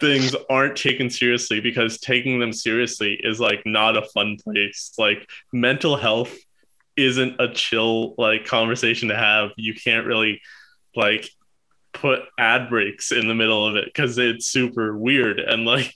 [0.00, 5.28] things aren't taken seriously because taking them seriously is like not a fun place like
[5.52, 6.34] mental health
[6.96, 10.40] isn't a chill like conversation to have you can't really
[10.94, 11.28] like
[11.92, 15.92] put ad breaks in the middle of it because it's super weird and like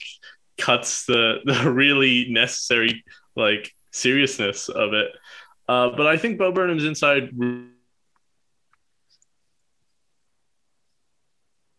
[0.61, 3.05] cuts the the really necessary
[3.37, 5.11] like seriousness of it
[5.71, 7.31] uh, but I think Bo Burnham's inside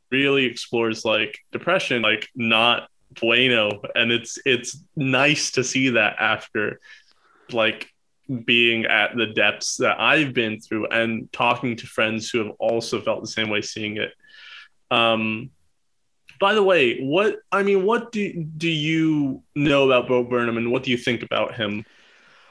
[0.10, 2.88] really explores like depression, like not
[3.20, 6.80] bueno, and it's it's nice to see that after
[7.52, 7.92] like
[8.46, 13.02] being at the depths that I've been through and talking to friends who have also
[13.02, 14.14] felt the same way seeing it.
[14.90, 15.50] Um,
[16.42, 20.72] by the way, what I mean, what do do you know about Bo Burnham, and
[20.72, 21.86] what do you think about him?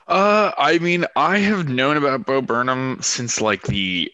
[0.09, 4.11] Uh, I mean, I have known about Bo Burnham since like the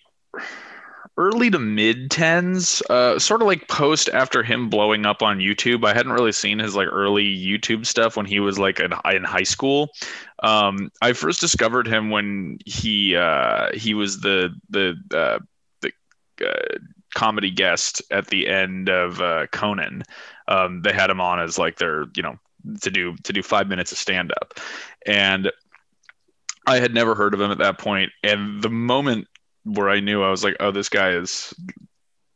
[1.18, 5.84] early to mid tens, uh, sort of like post after him blowing up on YouTube.
[5.84, 9.24] I hadn't really seen his like early YouTube stuff when he was like in, in
[9.24, 9.90] high school.
[10.42, 15.38] Um, I first discovered him when he uh, he was the the uh,
[15.82, 15.92] the
[16.46, 16.78] uh,
[17.16, 20.04] comedy guest at the end of uh, Conan.
[20.48, 22.38] Um, they had him on as like their you know
[22.82, 24.60] to do to do five minutes of stand up,
[25.06, 25.50] and
[26.66, 28.12] I had never heard of him at that point.
[28.22, 29.26] And the moment
[29.64, 31.54] where I knew I was like, oh, this guy is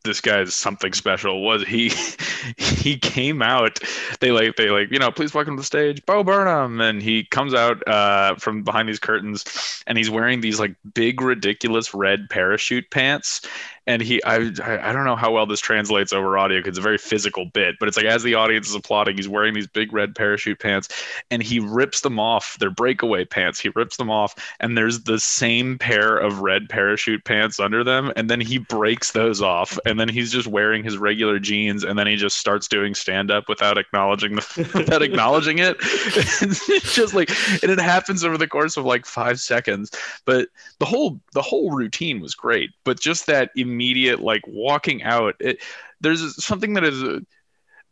[0.04, 1.92] this guy is something special was he
[2.56, 3.78] he came out
[4.20, 7.24] they like they like you know please welcome to the stage bo burnham and he
[7.24, 9.44] comes out uh, from behind these curtains
[9.86, 13.42] and he's wearing these like big ridiculous red parachute pants
[13.86, 16.82] and he I, I don't know how well this translates over audio because it's a
[16.82, 19.92] very physical bit but it's like as the audience is applauding he's wearing these big
[19.92, 20.88] red parachute pants
[21.30, 22.56] and he rips them off.
[22.58, 23.60] They're breakaway pants.
[23.60, 28.12] He rips them off and there's the same pair of red parachute pants under them
[28.16, 31.98] and then he breaks those off and then he's just wearing his regular jeans and
[31.98, 35.76] then he just starts doing stand up without acknowledging the without acknowledging it.
[36.40, 37.30] It's just like
[37.62, 39.90] and it happens over the course of like 5 seconds
[40.24, 45.34] but the whole the whole routine was great but just that immediate like walking out
[45.40, 45.62] it
[46.00, 47.20] there's something that is uh,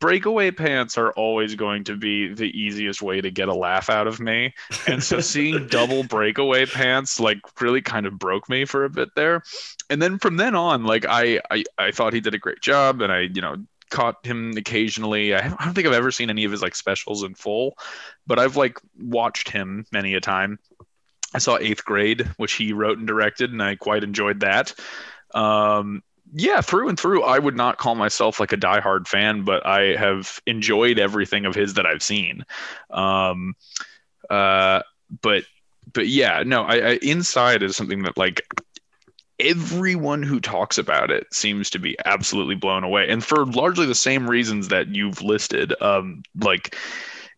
[0.01, 4.07] breakaway pants are always going to be the easiest way to get a laugh out
[4.07, 4.55] of me.
[4.87, 9.11] And so seeing double breakaway pants like really kind of broke me for a bit
[9.17, 9.43] there.
[9.91, 13.01] And then from then on like I, I i thought he did a great job
[13.01, 13.57] and i you know
[13.91, 15.35] caught him occasionally.
[15.35, 17.77] I don't think i've ever seen any of his like specials in full
[18.27, 20.59] but i've like watched him many a time.
[21.35, 24.73] I saw Eighth Grade, which he wrote and directed, and I quite enjoyed that.
[25.35, 29.64] Um, yeah, through and through, I would not call myself like a diehard fan, but
[29.67, 32.45] I have enjoyed everything of his that I've seen.
[32.91, 33.55] Um,
[34.29, 34.83] uh,
[35.23, 35.45] but
[35.93, 38.43] but yeah, no, I, I inside is something that like
[39.41, 43.95] everyone who talks about it seems to be absolutely blown away, and for largely the
[43.95, 45.75] same reasons that you've listed.
[45.81, 46.77] Um, like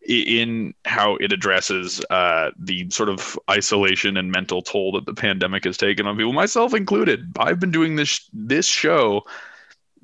[0.06, 5.64] in how it addresses uh, the sort of isolation and mental toll that the pandemic
[5.64, 7.32] has taken on people, myself included.
[7.38, 9.22] I've been doing this this show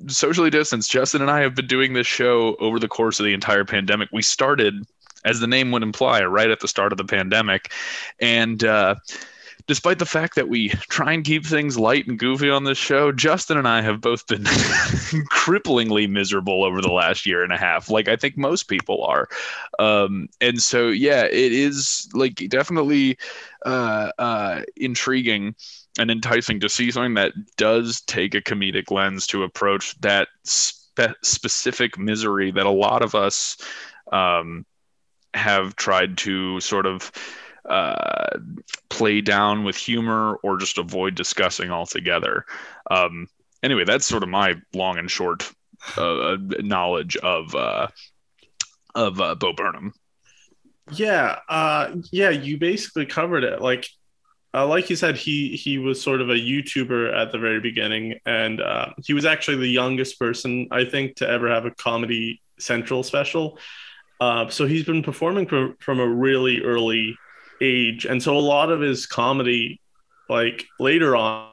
[0.09, 0.91] socially distanced.
[0.91, 4.11] Justin and I have been doing this show over the course of the entire pandemic.
[4.13, 4.87] We started,
[5.25, 7.73] as the name would imply, right at the start of the pandemic,
[8.21, 8.63] and.
[8.63, 8.97] Uh,
[9.67, 13.13] despite the fact that we try and keep things light and goofy on this show,
[13.13, 17.91] Justin and I have both been cripplingly miserable over the last year and a half,
[17.91, 19.29] like I think most people are.
[19.79, 23.19] Um, and so, yeah, it is like definitely
[23.65, 25.55] uh, uh, intriguing
[25.99, 31.17] and enticing to see something that does take a comedic lens to approach that spe-
[31.23, 33.57] specific misery that a lot of us
[34.13, 34.67] um,
[35.35, 37.11] have tried to sort of
[37.69, 38.39] uh,
[38.89, 42.45] play down with humor or just avoid discussing altogether.
[42.91, 43.29] Um,
[43.63, 45.51] anyway, that's sort of my long and short
[45.97, 47.89] uh, knowledge of uh,
[48.95, 49.93] of uh, Bo Burnham.
[50.93, 53.61] Yeah, uh, yeah, you basically covered it.
[53.61, 53.89] Like,
[54.55, 58.21] uh, like you said, he he was sort of a YouTuber at the very beginning,
[58.25, 62.41] and uh, he was actually the youngest person I think to ever have a Comedy
[62.59, 63.59] Central special.
[64.21, 67.19] Uh, so he's been performing from from a really early
[67.61, 68.05] age.
[68.05, 69.81] And so a lot of his comedy
[70.29, 71.51] like later on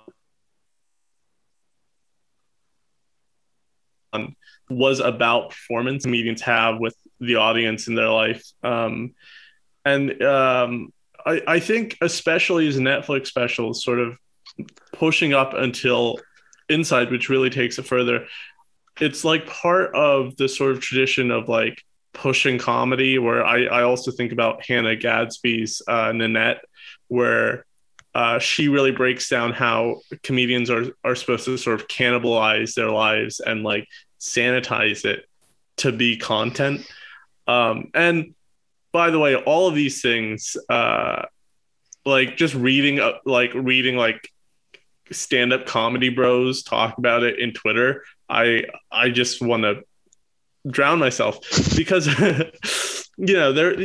[4.69, 8.43] was about performance comedians have with the audience in their life.
[8.63, 9.13] Um,
[9.85, 10.93] and um,
[11.25, 14.17] I, I think especially his netflix special sort of
[14.93, 16.19] pushing up until
[16.69, 18.27] inside which really takes it further.
[18.99, 23.83] It's like part of the sort of tradition of like pushing comedy where I, I
[23.83, 26.61] also think about Hannah Gadsby's uh, Nanette,
[27.07, 27.65] where
[28.15, 32.91] uh, she really breaks down how comedians are, are supposed to sort of cannibalize their
[32.91, 33.87] lives and like
[34.19, 35.25] sanitize it
[35.77, 36.87] to be content.
[37.47, 38.35] Um, and
[38.91, 41.23] by the way, all of these things, uh,
[42.05, 44.29] like just reading, uh, like reading like
[45.11, 49.83] stand-up comedy bros talk about it in Twitter, I I just want to
[50.69, 51.39] drown myself
[51.75, 52.07] because
[53.17, 53.75] you know there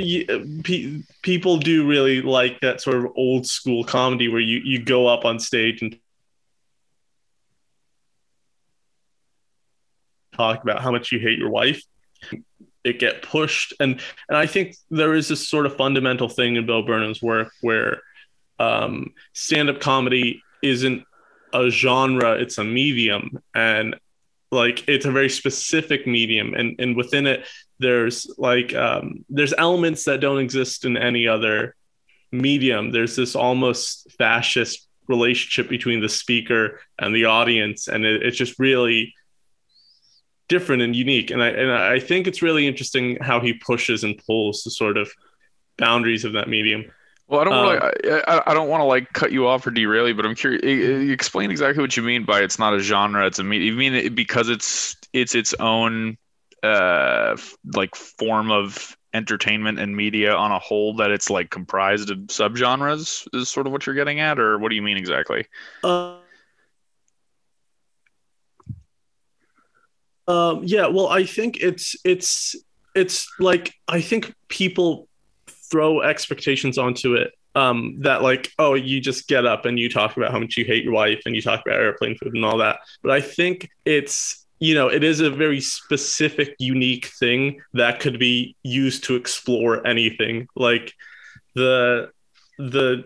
[0.62, 5.07] pe- people do really like that sort of old school comedy where you you go
[5.07, 5.99] up on stage and
[10.39, 11.83] talk about how much you hate your wife.
[12.85, 13.74] It get pushed.
[13.81, 17.53] And and i think there is this sort of fundamental thing in Bo Burnham's work
[17.61, 18.01] where
[18.61, 21.05] um, stand-up comedy isn't
[21.53, 23.43] a genre it's a medium.
[23.55, 23.97] And
[24.51, 27.46] like it's a very specific medium and and within it
[27.78, 31.74] there's like um, there's elements that don't exist in any other
[32.32, 32.90] medium.
[32.90, 38.59] There's this almost fascist relationship between the speaker and the audience and it, it's just
[38.59, 39.14] really
[40.49, 41.30] different and unique.
[41.30, 44.96] And I, and I think it's really interesting how he pushes and pulls the sort
[44.96, 45.11] of
[45.76, 46.84] boundaries of that medium
[47.29, 49.70] Well, I don't Um, really, I, I don't want to like cut you off or
[49.70, 50.62] derail you, but I'm curious.
[51.12, 53.59] Explain exactly what you mean by it's not a genre; it's a me.
[53.59, 56.16] You mean it because it's it's its own
[56.62, 57.37] uh
[57.74, 63.26] like form of entertainment and media on a whole that it's like comprised of subgenres
[63.35, 65.47] is sort of what you're getting at, or what do you mean exactly?
[65.85, 66.16] Uh,
[70.26, 72.57] um, yeah, well, I think it's it's
[72.95, 75.08] it's like I think people
[75.71, 80.16] throw expectations onto it um, that like oh you just get up and you talk
[80.16, 82.59] about how much you hate your wife and you talk about airplane food and all
[82.59, 82.81] that.
[83.03, 88.19] But I think it's you know it is a very specific, unique thing that could
[88.19, 90.49] be used to explore anything.
[90.55, 90.93] Like
[91.55, 92.11] the
[92.59, 93.05] the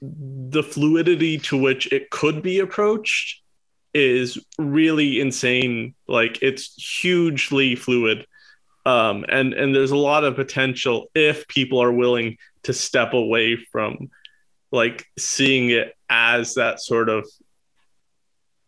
[0.00, 3.42] the fluidity to which it could be approached
[3.92, 5.94] is really insane.
[6.06, 8.26] Like it's hugely fluid
[8.88, 13.56] um and and there's a lot of potential if people are willing to step away
[13.70, 14.08] from
[14.72, 17.28] like seeing it as that sort of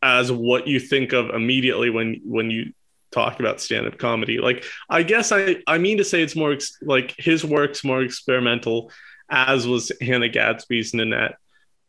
[0.03, 2.73] as what you think of immediately when when you
[3.11, 4.39] talk about stand-up comedy.
[4.39, 8.03] Like i guess i i mean to say it's more ex- like his work's more
[8.03, 8.93] experimental
[9.31, 11.37] as was hannah gadsby's nanette.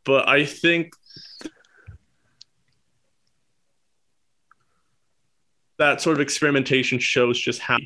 [0.06, 0.94] But i think
[5.78, 7.78] that sort of experimentation shows just how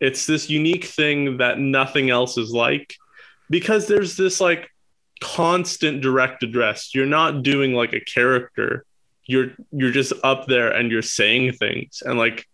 [0.00, 2.94] it's this unique thing that nothing else is like
[3.50, 4.70] because there's this like
[5.20, 6.94] constant direct address.
[6.94, 8.84] You're not doing like a character.
[9.24, 12.02] You're you're just up there and you're saying things.
[12.04, 12.46] And like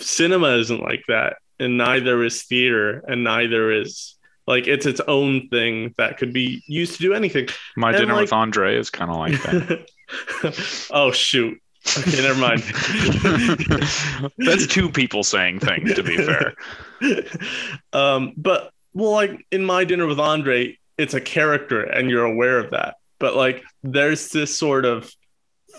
[0.00, 4.16] cinema isn't like that and neither is theater and neither is
[4.46, 7.48] like it's its own thing that could be used to do anything.
[7.76, 10.88] My And, dinner like- with Andre is kind of like that.
[10.90, 11.60] oh shoot
[11.98, 12.62] okay never mind
[14.38, 16.54] That's two people saying things, to be fair.
[17.92, 22.58] um, but well, like in my dinner with Andre, it's a character, and you're aware
[22.58, 22.96] of that.
[23.18, 25.10] But like, there's this sort of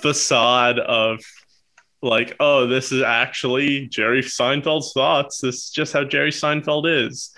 [0.02, 1.20] facade of
[2.02, 5.41] like, oh, this is actually Jerry Seinfeld's thoughts.
[5.41, 7.36] This is just how Jerry Seinfeld is.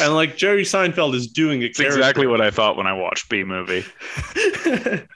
[0.00, 3.44] And like Jerry Seinfeld is doing a exactly what I thought when I watched Bee
[3.44, 3.84] Movie.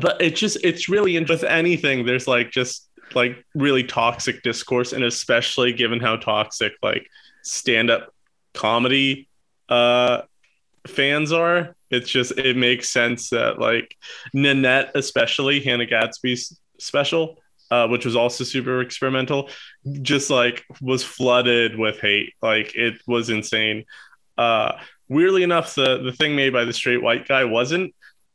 [0.00, 4.92] but it just it's really in with anything there's like just like really toxic discourse
[4.92, 7.08] and especially given how toxic like
[7.42, 8.12] stand-up
[8.54, 9.28] comedy
[9.68, 10.22] uh
[10.86, 13.94] fans are it's just it makes sense that like
[14.32, 17.38] nanette especially hannah gadsby's special
[17.70, 19.50] uh, which was also super experimental
[20.02, 23.84] just like was flooded with hate like it was insane.
[24.38, 24.78] Uh
[25.08, 27.94] weirdly enough the the thing made by the straight white guy wasn't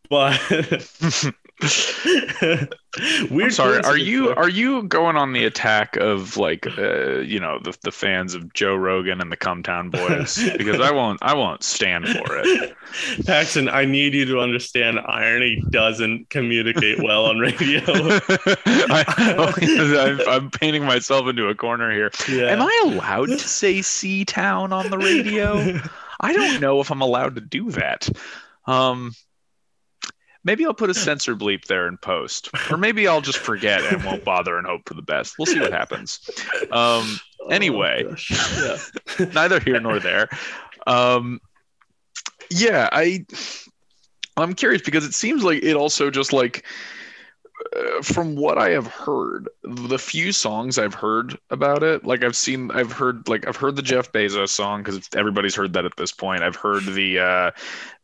[0.10, 0.38] but
[3.30, 3.82] weird sorry.
[3.84, 4.34] Are you though.
[4.34, 8.52] are you going on the attack of like uh, you know the the fans of
[8.54, 10.40] Joe Rogan and the Cumtown Boys?
[10.62, 12.76] Because I won't I won't stand for it.
[13.26, 17.82] Paxton, I need you to understand irony doesn't communicate well on radio.
[17.86, 22.12] I, I'm, I'm painting myself into a corner here.
[22.28, 22.48] yeah.
[22.48, 25.80] Am I allowed to say Sea Town on the radio?
[26.20, 28.10] I don't know if I'm allowed to do that.
[28.66, 29.14] Um,
[30.44, 34.04] maybe I'll put a censor bleep there in post, or maybe I'll just forget and
[34.04, 35.36] won't bother and hope for the best.
[35.38, 36.20] We'll see what happens.
[36.72, 38.04] Um, Oh, anyway.
[38.08, 38.30] gosh.
[39.20, 39.26] yeah.
[39.34, 40.30] neither here nor there.
[40.86, 41.42] Um,
[42.52, 43.26] yeah, I
[44.38, 46.64] I'm curious because it seems like it also just like
[48.02, 52.72] from what I have heard, the few songs I've heard about it, like I've seen,
[52.72, 56.12] I've heard, like I've heard the Jeff Bezos song because everybody's heard that at this
[56.12, 56.44] point.
[56.44, 57.52] I've heard the uh,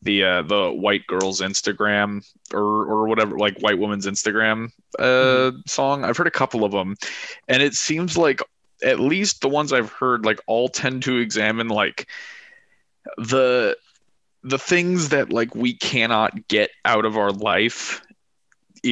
[0.01, 6.03] the uh, the white girl's Instagram or or whatever, like white woman's Instagram uh, song.
[6.03, 6.95] I've heard a couple of them,
[7.47, 8.41] and it seems like
[8.83, 12.07] at least the ones I've heard, like all tend to examine like
[13.17, 13.75] the
[14.43, 18.01] the things that like we cannot get out of our life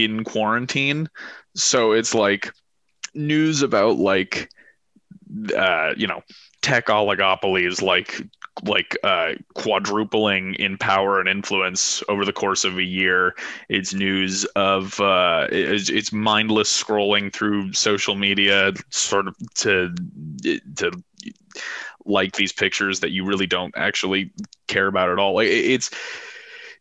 [0.04, 1.10] in quarantine.
[1.56, 2.52] So it's like
[3.14, 4.50] news about like
[5.56, 6.22] uh, you know
[6.62, 8.22] tech oligopolies like
[8.64, 13.36] like uh, quadrupling in power and influence over the course of a year.
[13.70, 19.94] It's news of uh, it's, it's mindless scrolling through social media, sort of to
[20.78, 20.92] to
[22.06, 24.32] like these pictures that you really don't actually
[24.68, 25.40] care about at all.
[25.40, 25.90] It's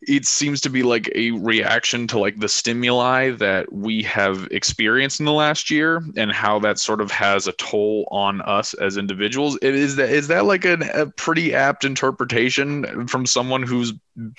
[0.07, 5.19] it seems to be like a reaction to like the stimuli that we have experienced
[5.19, 8.97] in the last year and how that sort of has a toll on us as
[8.97, 13.93] individuals is that is that like an, a pretty apt interpretation from someone who's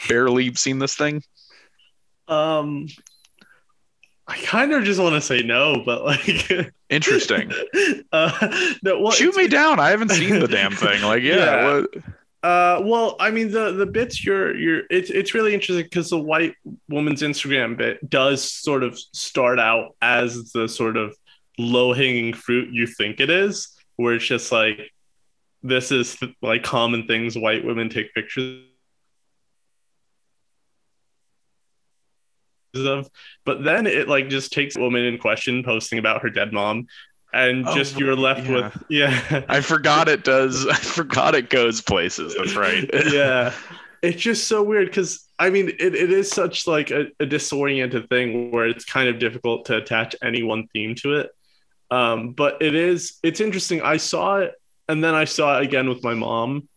[0.09, 1.23] barely seen this thing
[2.29, 2.87] um
[4.29, 6.51] I kind of just want to say no, but like
[6.91, 7.53] interesting.
[8.11, 9.79] Uh, no, well, Shoot me down.
[9.79, 11.03] I haven't seen the damn thing.
[11.03, 11.83] Like, yeah.
[11.95, 12.01] Yeah.
[12.47, 16.21] Uh, well, I mean the the bits you're you're it's it's really interesting because the
[16.21, 16.55] white
[16.89, 21.17] woman's Instagram bit does sort of start out as the sort of
[21.59, 24.93] low hanging fruit you think it is, where it's just like
[25.65, 28.63] this is like common things white women take pictures
[32.77, 33.11] of,
[33.45, 36.87] but then it like just takes a woman in question posting about her dead mom,
[37.37, 38.55] and Oh, just you're left yeah.
[38.55, 39.45] with yeah.
[39.49, 40.67] I forgot it does.
[40.77, 42.35] I forgot it goes places.
[42.37, 42.89] That's right.
[43.13, 43.53] yeah
[44.03, 48.09] it's just so weird because i mean it, it is such like a, a disoriented
[48.11, 51.31] thing where it's kind of difficult to attach any one theme to it
[51.91, 54.53] um, but it is it's interesting i saw it
[54.89, 56.69] and then i saw it again with my mom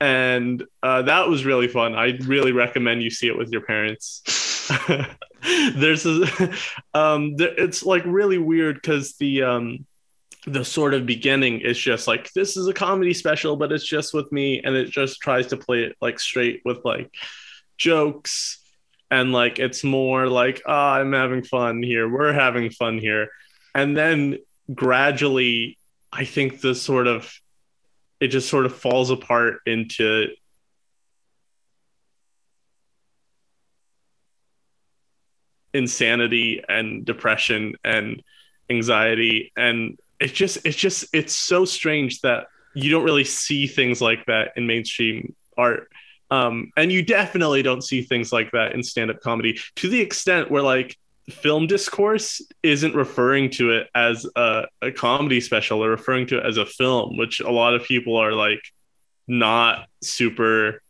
[0.00, 4.22] and uh, that was really fun i really recommend you see it with your parents
[5.76, 6.26] there's a
[6.94, 9.84] um there, it's like really weird because the um
[10.46, 14.12] the sort of beginning is just like this is a comedy special but it's just
[14.12, 17.10] with me and it just tries to play it like straight with like
[17.78, 18.60] jokes.
[19.10, 22.08] And like it's more like ah i'm having fun here.
[22.08, 23.28] We're having fun here.
[23.74, 24.38] And then
[24.72, 25.78] gradually
[26.12, 27.32] i think the sort of
[28.18, 30.28] it just sort of falls apart into
[35.74, 38.22] insanity and depression and
[38.70, 44.00] anxiety and it's just it's just it's so strange that you don't really see things
[44.00, 45.90] like that in mainstream art.
[46.30, 50.50] Um, and you definitely don't see things like that in stand-up comedy to the extent
[50.50, 50.96] where like
[51.30, 56.46] film discourse isn't referring to it as a, a comedy special they're referring to it
[56.46, 58.60] as a film which a lot of people are like
[59.28, 60.82] not super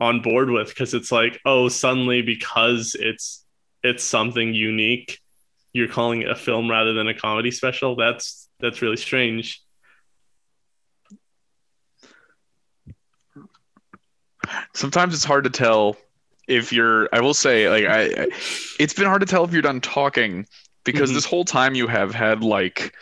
[0.00, 3.44] on board with because it's like oh suddenly because it's
[3.82, 5.18] it's something unique
[5.72, 7.96] you're calling it a film rather than a comedy special.
[7.96, 9.62] That's that's really strange
[14.74, 15.96] Sometimes it's hard to tell
[16.48, 17.08] if you're.
[17.12, 18.22] I will say, like, I.
[18.22, 18.26] I
[18.78, 20.46] it's been hard to tell if you're done talking
[20.84, 21.14] because Mhm.
[21.14, 22.94] this whole time you have had like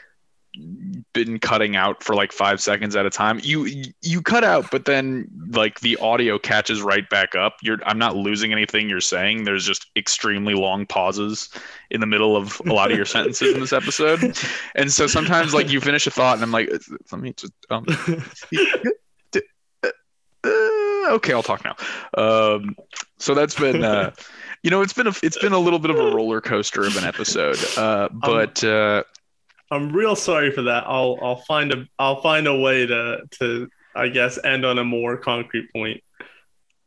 [1.13, 3.41] been cutting out for like five seconds at a time.
[3.43, 3.67] You
[4.03, 7.57] you cut out, but then like the audio catches right back up.
[7.63, 9.45] You're I'm not losing anything you're saying.
[9.45, 11.51] There's just extremely long pauses
[11.91, 14.39] in the middle of a lot of your sentences in this episode.
[14.75, 16.71] And so sometimes like you finish a thought and I'm like,
[17.11, 17.87] let me just um
[21.09, 21.77] okay, I'll talk now.
[22.17, 22.77] Um,
[23.19, 24.13] so that's been, uh,
[24.63, 26.97] you know, it's been a, it's been a little bit of a roller coaster of
[26.97, 27.59] an episode.
[27.77, 29.05] Uh, but uh,
[29.71, 33.69] i'm real sorry for that i'll i'll find a i'll find a way to to
[33.95, 36.03] i guess end on a more concrete point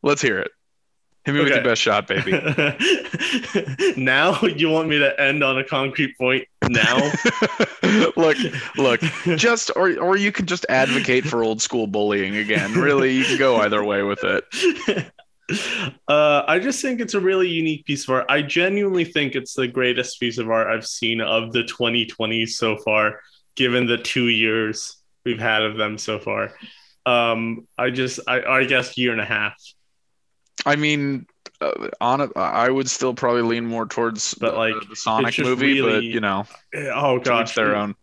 [0.02, 0.50] let's hear it.
[1.24, 2.32] Hit me with your best shot, baby.
[3.96, 6.96] now you want me to end on a concrete point now
[8.16, 8.36] look,
[8.76, 9.00] look,
[9.36, 12.72] just or or you can just advocate for old school bullying again.
[12.72, 15.12] Really, you can go either way with it.
[16.08, 18.26] uh, I just think it's a really unique piece of art.
[18.28, 22.76] I genuinely think it's the greatest piece of art I've seen of the 2020s so
[22.76, 23.20] far,
[23.54, 26.52] given the two years we've had of them so far.
[27.04, 29.54] Um, I just, I, I guess, year and a half.
[30.64, 31.26] I mean,
[31.60, 35.38] uh, on it, I would still probably lean more towards But, the, like, the Sonic
[35.38, 37.94] movie, but you know, Oh to gosh, their own.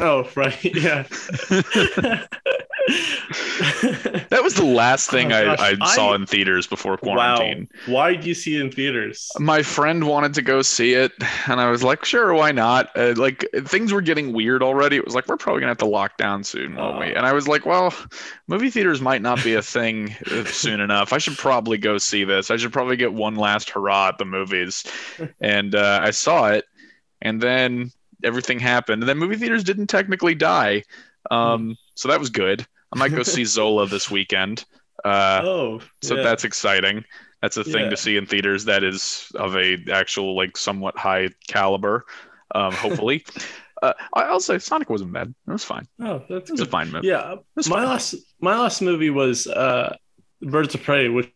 [0.00, 1.06] Oh right, yeah.
[4.30, 7.16] That was the last thing Oh, I, I saw I- in theaters before quarantine.
[7.16, 7.36] wow.
[7.36, 7.68] quarantine.
[7.86, 9.30] Why did you see it in theaters?
[9.38, 11.12] My friend wanted to go see it,
[11.46, 14.96] and I was like, "Sure, why not?" Uh, like things were getting weird already.
[14.96, 17.06] It was like we're probably gonna have to lock down soon, won't we?
[17.06, 17.16] Oh.
[17.16, 17.94] And I was like, "Well,
[18.46, 21.12] movie theaters might not be a thing uh, soon enough.
[21.12, 22.50] I should probably go see this.
[22.50, 24.84] I should probably get one last hurrah at the movies."
[25.40, 26.64] And uh, I saw it,
[27.22, 27.90] and then
[28.24, 29.02] everything happened.
[29.02, 30.84] And then movie theaters didn't technically die,
[31.30, 32.66] um, so that was good.
[32.92, 34.64] I might go see Zola this weekend.
[35.04, 36.22] Uh, oh, so yeah.
[36.22, 37.04] that's exciting.
[37.42, 37.90] That's a thing Yeah.
[37.90, 42.04] to see in theaters that is of a actual like somewhat high caliber.
[42.54, 43.24] Um, hopefully,
[43.82, 45.32] uh, I- I'll say Sonic wasn't bad.
[45.46, 45.86] It was fine.
[46.00, 47.06] oh, that's It was a fine movie.
[47.08, 47.84] Yeah, my fine.
[47.86, 49.96] last my last movie was uh
[50.42, 51.30] Birds of Prey, which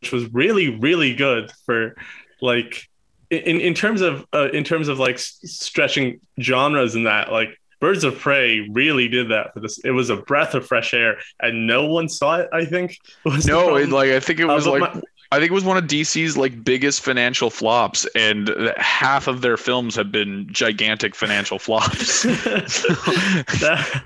[0.00, 1.96] which was really really good for
[2.40, 2.88] like
[3.30, 8.04] in in terms of uh, in terms of like stretching genres and that like Birds
[8.04, 9.78] of Prey really did that for this.
[9.84, 12.48] It was a breath of fresh air, and no one saw it.
[12.52, 12.98] I think.
[13.46, 15.02] no, it, like I think it was uh, like my,
[15.32, 19.56] I think it was one of DC's like biggest financial flops, and half of their
[19.56, 22.22] films have been gigantic financial flops.
[22.22, 24.04] that,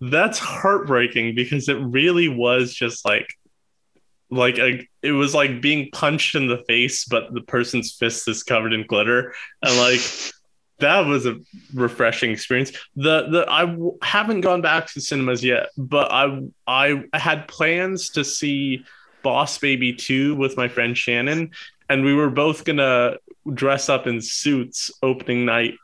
[0.00, 3.36] that's heartbreaking because it really was just like
[4.30, 8.42] like a, it was like being punched in the face, but the person's fist is
[8.42, 10.00] covered in glitter, and like
[10.78, 11.36] that was a
[11.74, 12.72] refreshing experience.
[12.96, 18.10] The the I w- haven't gone back to cinemas yet, but I I had plans
[18.10, 18.84] to see
[19.22, 21.50] Boss Baby 2 with my friend Shannon,
[21.88, 23.16] and we were both gonna
[23.52, 25.74] dress up in suits opening night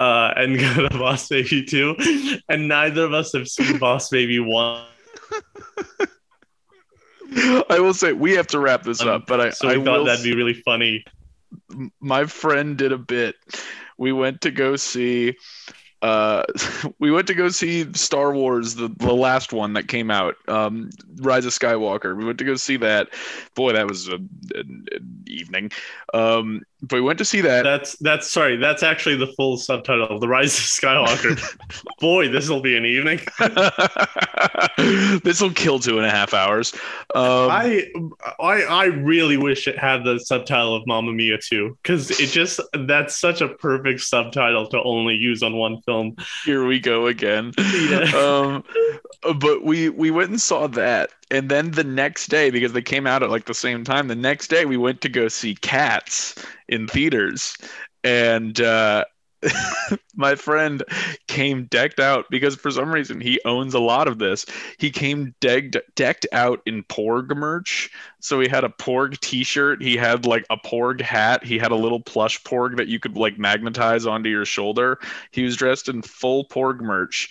[0.00, 2.40] uh, and go to Boss Baby 2.
[2.48, 4.84] And neither of us have seen Boss Baby 1.
[7.70, 10.24] I will say we have to wrap this up, but I, so I thought that'd
[10.24, 11.04] be really funny.
[12.00, 13.36] My friend did a bit.
[13.98, 15.36] We went to go see
[16.00, 16.44] uh,
[16.98, 20.90] we went to go see Star Wars, the, the last one that came out, um,
[21.16, 22.16] Rise of Skywalker.
[22.16, 23.08] We went to go see that.
[23.54, 24.86] Boy, that was an
[25.26, 25.70] evening.
[26.14, 27.64] Um, but we went to see that.
[27.64, 28.56] That's that's sorry.
[28.56, 31.38] That's actually the full subtitle, The Rise of Skywalker.
[32.00, 33.20] Boy, this will be an evening.
[35.24, 36.72] this will kill two and a half hours.
[37.14, 37.90] Um, I
[38.38, 42.60] I I really wish it had the subtitle of Mamma Mia too, because it just
[42.86, 46.14] that's such a perfect subtitle to only use on one film.
[46.44, 47.52] Here we go again.
[47.58, 48.04] Yeah.
[48.14, 48.64] Um,
[49.40, 53.06] but we we went and saw that, and then the next day because they came
[53.06, 54.08] out at like the same time.
[54.08, 56.34] The next day we went to go see Cats
[56.68, 57.56] in theaters,
[58.04, 59.04] and uh,
[60.16, 60.82] my friend
[61.28, 64.46] came decked out because for some reason he owns a lot of this.
[64.78, 67.90] He came decked decked out in Porg merch.
[68.20, 71.76] So he had a Porg t-shirt, he had like a Porg hat, he had a
[71.76, 74.98] little plush Porg that you could like magnetize onto your shoulder.
[75.30, 77.30] He was dressed in full Porg merch.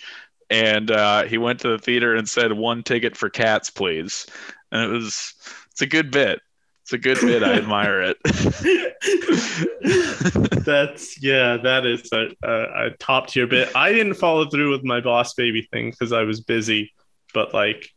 [0.50, 4.26] And uh, he went to the theater and said, "One ticket for cats, please."
[4.72, 5.34] And it was,
[5.70, 6.40] it's a good bit.
[6.82, 7.42] It's a good bit.
[7.42, 8.16] I admire it.
[10.64, 13.74] That's yeah, that is a, a, a top tier bit.
[13.76, 16.92] I didn't follow through with my boss baby thing because I was busy,
[17.34, 17.90] but like,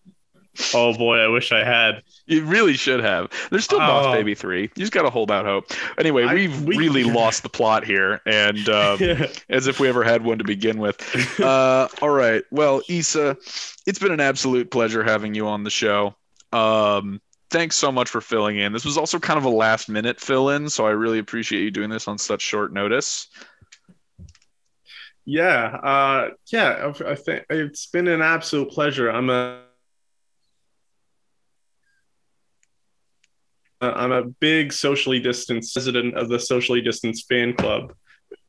[0.73, 2.03] oh boy, I wish I had.
[2.25, 3.31] You really should have.
[3.49, 4.11] There's still Boss oh.
[4.13, 4.63] Baby three.
[4.63, 5.71] You just got to hold out hope.
[5.97, 9.27] Anyway, I, we've we, really lost the plot here, and um, yeah.
[9.49, 11.39] as if we ever had one to begin with.
[11.39, 12.43] Uh, all right.
[12.51, 13.37] Well, Issa,
[13.85, 16.15] it's been an absolute pleasure having you on the show.
[16.51, 18.73] Um, thanks so much for filling in.
[18.73, 21.71] This was also kind of a last minute fill in, so I really appreciate you
[21.71, 23.27] doing this on such short notice.
[25.25, 29.09] Yeah, uh, yeah, I think it's been an absolute pleasure.
[29.09, 29.61] I'm a
[33.81, 37.93] I'm a big socially distanced resident of the socially distanced fan club.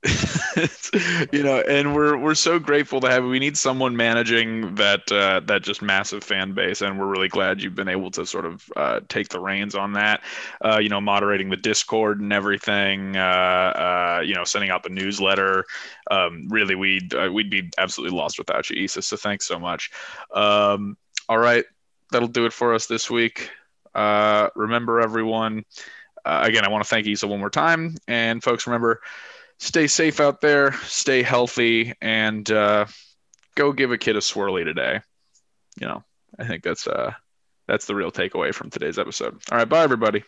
[1.33, 3.24] you know, and we're we're so grateful to have.
[3.24, 7.62] We need someone managing that uh, that just massive fan base, and we're really glad
[7.62, 10.22] you've been able to sort of uh, take the reins on that.
[10.61, 13.16] Uh, you know, moderating the Discord and everything.
[13.16, 13.20] Uh,
[14.18, 15.64] uh, you know, sending out the newsletter.
[16.11, 19.03] Um, really, we'd uh, we'd be absolutely lost without you, Issa.
[19.03, 19.93] So thanks so much.
[20.35, 20.97] Um,
[21.28, 21.64] all right,
[22.11, 23.51] that'll do it for us this week.
[24.55, 25.64] Remember, everyone.
[26.24, 29.01] again, I want to thank Issa one more time, and folks, remember
[29.62, 32.86] stay safe out there, stay healthy, and uh,
[33.55, 35.01] go give a kid a swirly today.
[35.80, 36.05] You know,
[36.38, 37.12] I think that's uh,
[37.68, 39.40] that's the real takeaway from today's episode.
[39.51, 40.24] All right, bye everybody.